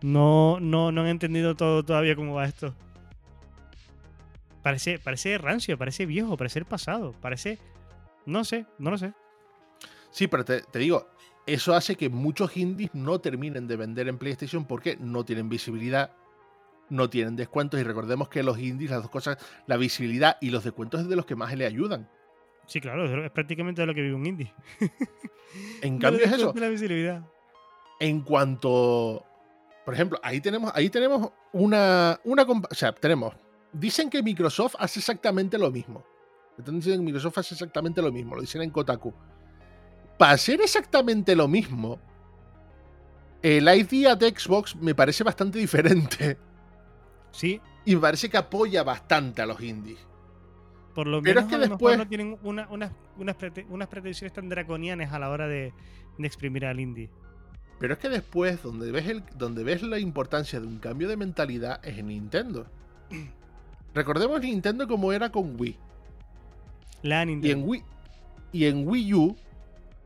[0.02, 2.74] No, no, no han entendido todo todavía cómo va esto.
[4.62, 7.58] Parece, parece rancio, parece viejo, parece el pasado, parece.
[8.26, 9.12] No sé, no lo sé.
[10.10, 11.08] Sí, pero te, te digo,
[11.46, 16.12] eso hace que muchos indies no terminen de vender en PlayStation porque no tienen visibilidad,
[16.88, 20.62] no tienen descuentos y recordemos que los indies, las dos cosas, la visibilidad y los
[20.62, 22.08] descuentos es de los que más le ayudan.
[22.66, 24.52] Sí, claro, es prácticamente de lo que vive un indie.
[25.82, 26.54] En cambio es eso.
[26.56, 27.24] La visibilidad.
[27.98, 29.24] En cuanto,
[29.84, 33.34] por ejemplo, ahí tenemos, ahí tenemos una, una, o sea, tenemos,
[33.72, 36.04] dicen que Microsoft hace exactamente lo mismo.
[36.58, 39.12] Están diciendo que Microsoft hace exactamente lo mismo, lo dicen en Kotaku.
[40.18, 41.98] Para hacer exactamente lo mismo,
[43.42, 46.38] el idea de Xbox me parece bastante diferente.
[47.32, 47.60] Sí.
[47.84, 49.98] Y me parece que apoya bastante a los indies.
[50.94, 52.68] Por lo menos que después no tienen unas,
[53.16, 55.72] unas, pretensiones tan draconianas a la hora de,
[56.18, 57.10] exprimir al indie.
[57.82, 61.16] Pero es que después, donde ves, el, donde ves la importancia de un cambio de
[61.16, 62.64] mentalidad es en Nintendo.
[63.94, 65.76] Recordemos Nintendo como era con Wii.
[67.02, 67.48] La Nintendo.
[67.48, 67.82] Y en Wii,
[68.52, 69.36] y en Wii U,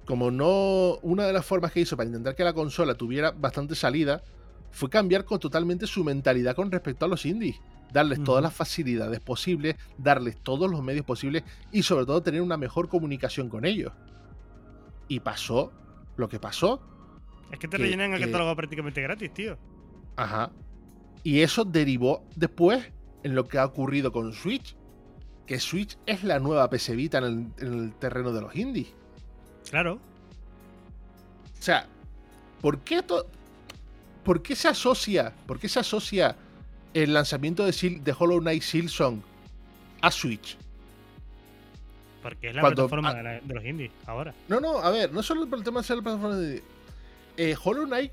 [0.07, 0.95] como no.
[1.03, 4.23] Una de las formas que hizo para intentar que la consola tuviera bastante salida
[4.71, 7.57] fue cambiar con totalmente su mentalidad con respecto a los indies
[7.93, 12.57] darles todas las facilidades posibles, darles todos los medios posibles y sobre todo tener una
[12.57, 13.93] mejor comunicación con ellos.
[15.09, 15.73] Y pasó
[16.17, 16.96] lo que pasó.
[17.51, 19.57] Es que te rellenan el catálogo prácticamente gratis, tío.
[20.17, 20.51] Ajá.
[21.23, 22.93] Y eso derivó después
[23.23, 24.77] en lo que ha ocurrido con Switch.
[25.47, 28.89] Que Switch es la nueva PS Vita en el, terreno de los indies.
[29.71, 29.95] Claro.
[31.59, 31.87] O sea,
[32.61, 33.05] ¿por qué,
[34.25, 35.33] ¿por qué se asocia?
[35.47, 36.37] ¿Por qué se asocia
[37.03, 37.73] el lanzamiento de,
[38.03, 39.23] de Hollow Knight Silksong
[40.01, 40.57] a Switch.
[42.23, 44.35] Porque es la plataforma de, los indies ahora.
[44.49, 46.63] No, no, a ver, no solo por el tema de ser la plataforma de.
[47.37, 48.13] Eh, Hollow Knight,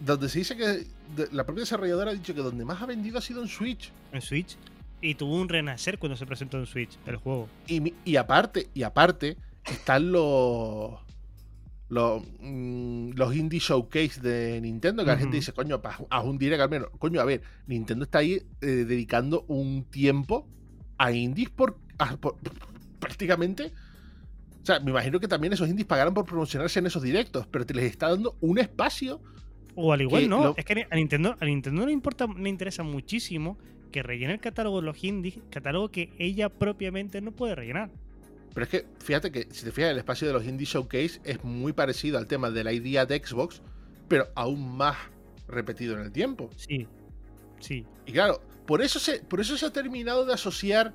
[0.00, 0.86] donde se dice que
[1.32, 3.92] la propia desarrolladora ha dicho que donde más ha vendido ha sido en Switch.
[4.12, 4.56] En Switch.
[5.00, 7.48] Y tuvo un renacer cuando se presentó en Switch el juego.
[7.66, 11.00] Y, y aparte, y aparte, están los
[11.92, 16.62] los, mm, los indie showcase de Nintendo, que la gente dice, coño, haz un direct
[16.62, 16.88] al menos.
[16.98, 20.48] Coño, a ver, Nintendo está ahí eh, dedicando un tiempo
[20.96, 21.78] a indies por,
[22.98, 23.72] prácticamente.
[24.62, 27.66] O sea, me imagino que también esos indies pagarán por promocionarse en esos directos, pero
[27.66, 29.20] te les está dando un espacio.
[29.74, 30.54] O al igual, no.
[30.56, 33.58] Es que a Nintendo, a Nintendo le importa, le interesa muchísimo
[33.90, 37.90] que rellene el catálogo de los indies, catálogo que ella propiamente no puede rellenar.
[38.54, 41.42] Pero es que fíjate que si te fijas, el espacio de los Indie Showcase es
[41.42, 43.62] muy parecido al tema de la idea de Xbox,
[44.08, 44.96] pero aún más
[45.48, 46.50] repetido en el tiempo.
[46.56, 46.86] Sí,
[47.60, 47.84] sí.
[48.06, 50.92] Y claro, por eso se, por eso se ha terminado de asociar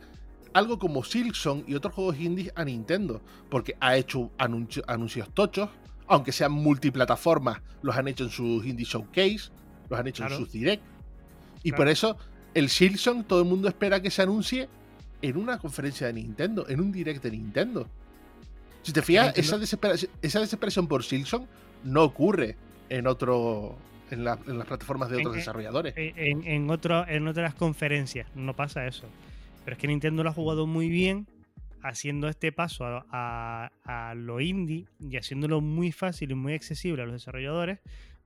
[0.57, 5.69] algo como Silksong y otros juegos indies a Nintendo, porque ha hecho anuncios tochos,
[6.07, 9.51] aunque sean multiplataformas, los han hecho en sus Indie Showcase,
[9.89, 10.83] los han hecho en sus Direct.
[11.63, 12.17] Y por eso
[12.53, 14.67] el Silksong todo el mundo espera que se anuncie
[15.21, 17.87] en una conferencia de Nintendo, en un direct de Nintendo.
[18.81, 21.47] Si te fijas, esa, desesperación, por Silson
[21.83, 22.55] no ocurre
[22.89, 23.77] en otro.
[24.09, 25.93] En, las plataformas de otros desarrolladores.
[25.97, 29.05] En, otro, en otras conferencias no pasa eso.
[29.67, 31.27] Pero es que Nintendo lo ha jugado muy bien
[31.83, 37.15] haciendo este paso a, lo indie y haciéndolo muy fácil y muy accesible a los
[37.15, 37.79] desarrolladores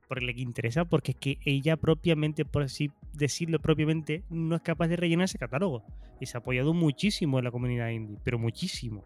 [0.08, 4.88] porque le interesa, porque es que ella propiamente, por así decirlo propiamente, no es capaz
[4.90, 5.84] de rellenar ese catálogo.
[6.20, 9.04] Y se ha apoyado muchísimo en la comunidad indie, pero muchísimo.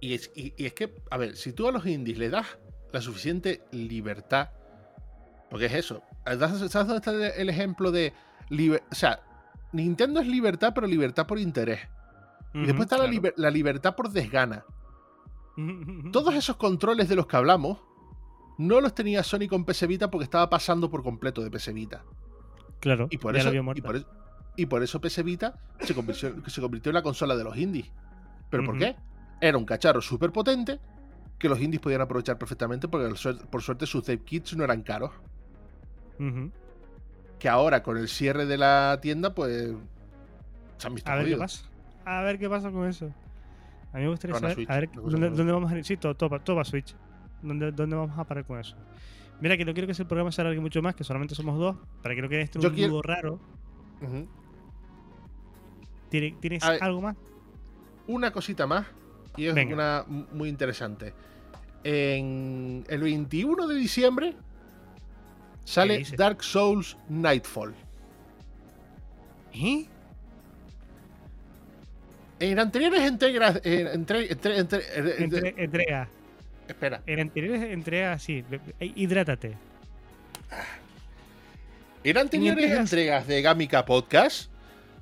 [0.00, 2.46] Y es, que, a ver, si tú a los indies le das
[2.94, 4.52] la suficiente libertad,
[5.50, 8.14] porque es eso, ¿sabes dónde está el ejemplo de...
[8.90, 9.20] O sea,
[9.76, 11.80] Nintendo es libertad, pero libertad por interés.
[12.54, 14.64] y después está la, la libertad por desgana.
[16.12, 17.78] Todos esos controles de los que hablamos
[18.58, 22.04] no los tenía Sony con PS Vita porque estaba pasando por completo de PS Vita.
[22.80, 23.50] Claro, y por, eso,
[24.56, 27.90] y por, eso, PS Vita se convirtió, se convirtió en la consola de los indies.
[28.50, 28.96] ¿Pero por qué?
[29.40, 30.78] Era un cacharro súper potente
[31.38, 33.14] que los indies podían aprovechar perfectamente porque
[33.50, 35.12] por suerte sus dev kits no eran caros.
[37.38, 39.74] Que ahora con el cierre de la tienda, pues
[40.78, 41.64] se han visto A ver qué pasa.
[42.04, 43.12] A ver qué pasa con eso.
[43.92, 45.84] A mí me gustaría saber a ver, ¿dónde, vamos a ir.
[45.84, 46.94] Sí, todo, todo, todo Switch.
[47.42, 48.76] ¿Dónde, vamos a parar con eso?
[49.40, 51.76] Mira, que no quiero que ese programa se alargue mucho más, que solamente somos dos,
[52.02, 53.38] para que no quede esto un raro.
[56.10, 57.16] ¿Tienes algo más?
[58.06, 58.86] Una cosita más,
[59.36, 61.12] y es una muy interesante.
[61.84, 64.34] En el 21 de diciembre
[65.66, 67.74] sale Dark Souls Nightfall.
[69.52, 69.86] ¿Eh?
[72.38, 73.60] En anteriores entregas.
[73.64, 76.08] entre, entregas
[76.68, 77.02] Espera.
[77.06, 78.44] En anteriores entregas, sí.
[78.80, 79.56] Hidrátate.
[82.02, 84.50] En anteriores entregas de Gamica Podcast,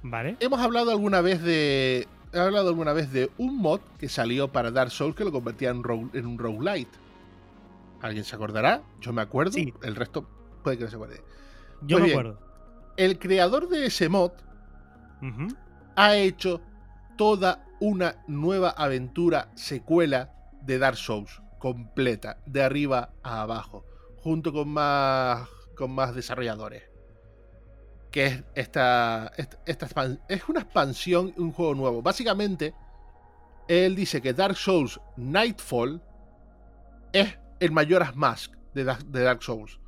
[0.02, 0.36] vale.
[0.40, 2.06] hemos hablado alguna vez de.
[2.32, 5.70] He hablado alguna vez de un mod que salió para Dark Souls que lo convertía
[5.70, 5.82] en,
[6.14, 6.90] en un roguelite.
[8.02, 8.82] ¿Alguien se acordará?
[9.00, 9.56] Yo me acuerdo.
[9.82, 10.26] El resto
[10.64, 11.22] puede que no se acuerde.
[11.82, 12.40] Yo me acuerdo.
[12.96, 14.32] el creador de ese mod
[15.96, 16.60] ha hecho
[17.16, 23.84] toda una nueva aventura secuela de Dark Souls, completa, de arriba a abajo,
[24.18, 26.82] junto con más, con más desarrolladores.
[28.10, 29.88] Que es esta, esta,
[30.28, 32.02] es una expansión, un juego nuevo.
[32.02, 32.74] Básicamente,
[33.66, 36.02] él dice que Dark Souls Nightfall
[37.12, 39.78] es el Majora's Mask de Dark Souls.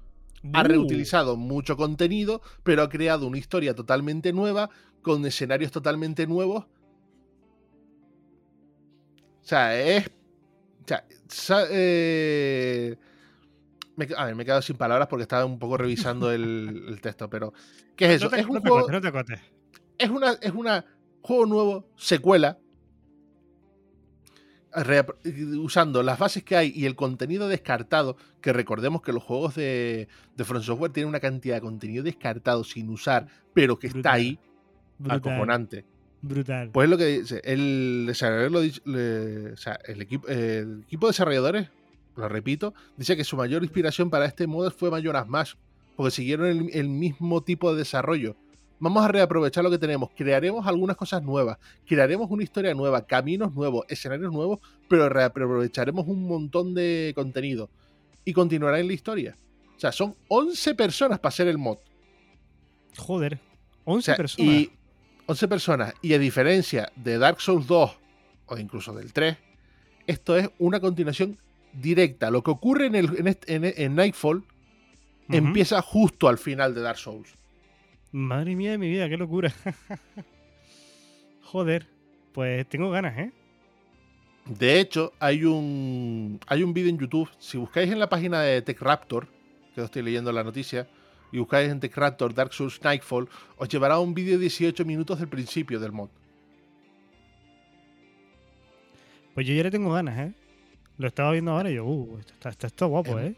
[0.52, 4.70] Ha reutilizado mucho contenido, pero ha creado una historia totalmente nueva,
[5.02, 6.64] con escenarios totalmente nuevos.
[9.42, 10.08] O sea, es.
[10.08, 12.96] O sea, eh,
[13.96, 17.00] me, a ver, me he quedado sin palabras porque estaba un poco revisando el, el
[17.00, 17.52] texto, pero.
[17.96, 18.26] ¿Qué es eso?
[18.26, 18.86] No te, es un no te juego.
[18.86, 19.40] cortes, no te cortes.
[19.98, 20.32] Es una.
[20.40, 20.84] Es una
[21.22, 22.58] juego nuevo, secuela.
[25.58, 30.08] Usando las bases que hay y el contenido descartado, que recordemos que los juegos de,
[30.36, 34.38] de From Software tienen una cantidad de contenido descartado sin usar, pero que está ahí,
[34.98, 35.18] Brutal.
[35.18, 35.84] acojonante.
[36.22, 36.70] Brutal.
[36.72, 40.82] Pues es lo que dice, el desarrollador lo dice- le- o sea, el equipo, el
[40.86, 41.68] equipo de desarrolladores,
[42.16, 45.56] lo repito, dice que su mayor inspiración para este modo fue Majora's Mask,
[45.94, 48.36] porque siguieron el, el mismo tipo de desarrollo.
[48.78, 53.54] Vamos a reaprovechar lo que tenemos, crearemos algunas cosas nuevas, crearemos una historia nueva, caminos
[53.54, 54.58] nuevos, escenarios nuevos,
[54.88, 57.70] pero reaprovecharemos un montón de contenido
[58.24, 59.34] y continuará en la historia.
[59.76, 61.78] O sea, son 11 personas para hacer el mod.
[62.98, 63.38] Joder.
[63.84, 64.46] 11 O sea, personas.
[64.52, 64.70] Y
[65.26, 65.94] 11 personas.
[66.02, 67.90] Y a diferencia de Dark Souls 2
[68.46, 69.36] o incluso del 3,
[70.06, 71.38] esto es una continuación
[71.72, 72.30] directa.
[72.30, 74.44] Lo que ocurre en, el, en, este- en- en Nightfall
[75.28, 77.28] empieza justo al final de Dark Souls.
[78.12, 79.52] Madre mía de mi vida, qué locura.
[81.42, 81.86] Joder.
[82.32, 83.32] Pues tengo ganas, ¿eh?
[84.44, 87.30] De hecho, hay un, hay un vídeo en YouTube.
[87.38, 89.26] Si buscáis en la página de TechRaptor,
[89.74, 90.86] que os estoy leyendo la noticia,
[91.32, 95.18] y buscáis en TechRaptor Dark Souls Nightfall, os llevará a un vídeo de 18 minutos
[95.18, 96.10] del principio del mod.
[99.34, 100.34] Pues yo ya le tengo ganas, ¿eh?
[100.98, 103.34] Lo estaba viendo ahora y yo, uh, esto está, esto está guapo, ¿eh?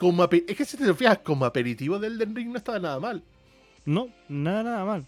[0.00, 3.22] Como es que si te fijas, como aperitivo del Elden Ring no estaba nada mal.
[3.84, 5.06] No, nada, nada mal.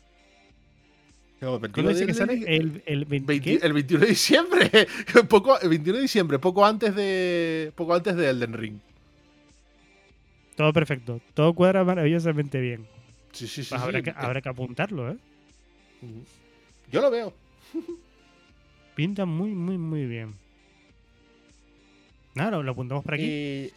[1.40, 2.34] ¿Cuándo dice que sale?
[2.46, 3.66] El, el 20, 20 ¿qué?
[3.66, 4.70] el 21 de diciembre.
[5.30, 7.72] poco, el 21 de diciembre, poco antes de.
[7.74, 8.78] Poco antes de Elden Ring.
[10.56, 11.22] Todo perfecto.
[11.32, 12.86] Todo cuadra maravillosamente bien.
[13.32, 13.70] Sí, sí, sí.
[13.70, 13.86] Pues sí.
[13.86, 15.16] habrá, que, habrá que apuntarlo, ¿eh?
[16.90, 17.32] Yo lo veo.
[18.94, 20.34] Pinta muy, muy, muy bien.
[22.34, 23.24] Nada, lo, apuntamos por aquí.
[23.24, 23.72] Y,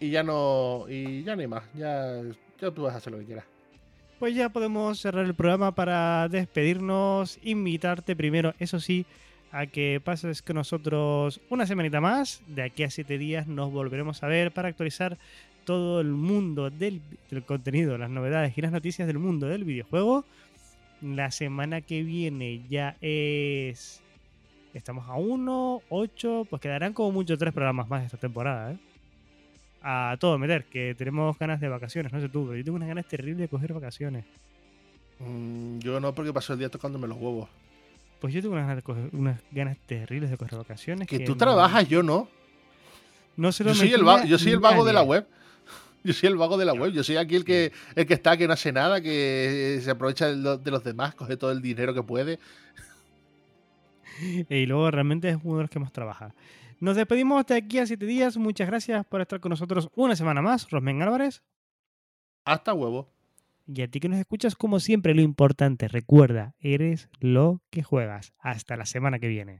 [0.00, 0.86] y ya no.
[0.88, 1.64] Y ya no hay más.
[1.74, 2.22] Ya,
[2.60, 3.44] ya tú vas a hacer lo que quieras.
[4.18, 7.38] Pues ya podemos cerrar el programa para despedirnos.
[7.42, 9.06] Invitarte primero, eso sí,
[9.52, 12.42] a que pases con nosotros una semanita más.
[12.48, 15.18] De aquí a siete días nos volveremos a ver para actualizar
[15.64, 17.00] todo el mundo del,
[17.30, 20.24] del contenido, las novedades y las noticias del mundo del videojuego.
[21.00, 24.02] La semana que viene ya es.
[24.74, 28.78] Estamos a 1, 8, pues quedarán como mucho tres programas más esta temporada, ¿eh?
[29.90, 32.88] A todo meter, que tenemos ganas de vacaciones, no sé tú, pero yo tengo unas
[32.88, 34.26] ganas terribles de coger vacaciones.
[35.18, 37.48] Mm, yo no, porque paso el día tocándome los huevos.
[38.20, 41.08] Pues yo tengo unas ganas, coger- unas ganas terribles de coger vacaciones.
[41.08, 42.28] Que tú no- trabajas, yo no.
[43.36, 45.26] No se lo Yo soy el, metía va- yo soy el vago de la web.
[46.04, 46.92] Yo soy el vago de la web.
[46.92, 50.26] Yo soy aquí el que, el que está, que no hace nada, que se aprovecha
[50.32, 52.38] de los demás, coge todo el dinero que puede.
[54.48, 56.34] Y luego realmente es uno de los que más trabaja.
[56.80, 58.36] Nos despedimos de aquí a siete días.
[58.36, 60.70] Muchas gracias por estar con nosotros una semana más.
[60.70, 61.42] Rosmen Álvarez.
[62.44, 63.10] Hasta huevo.
[63.66, 68.32] Y a ti que nos escuchas, como siempre, lo importante, recuerda, eres lo que juegas.
[68.38, 69.58] Hasta la semana que viene.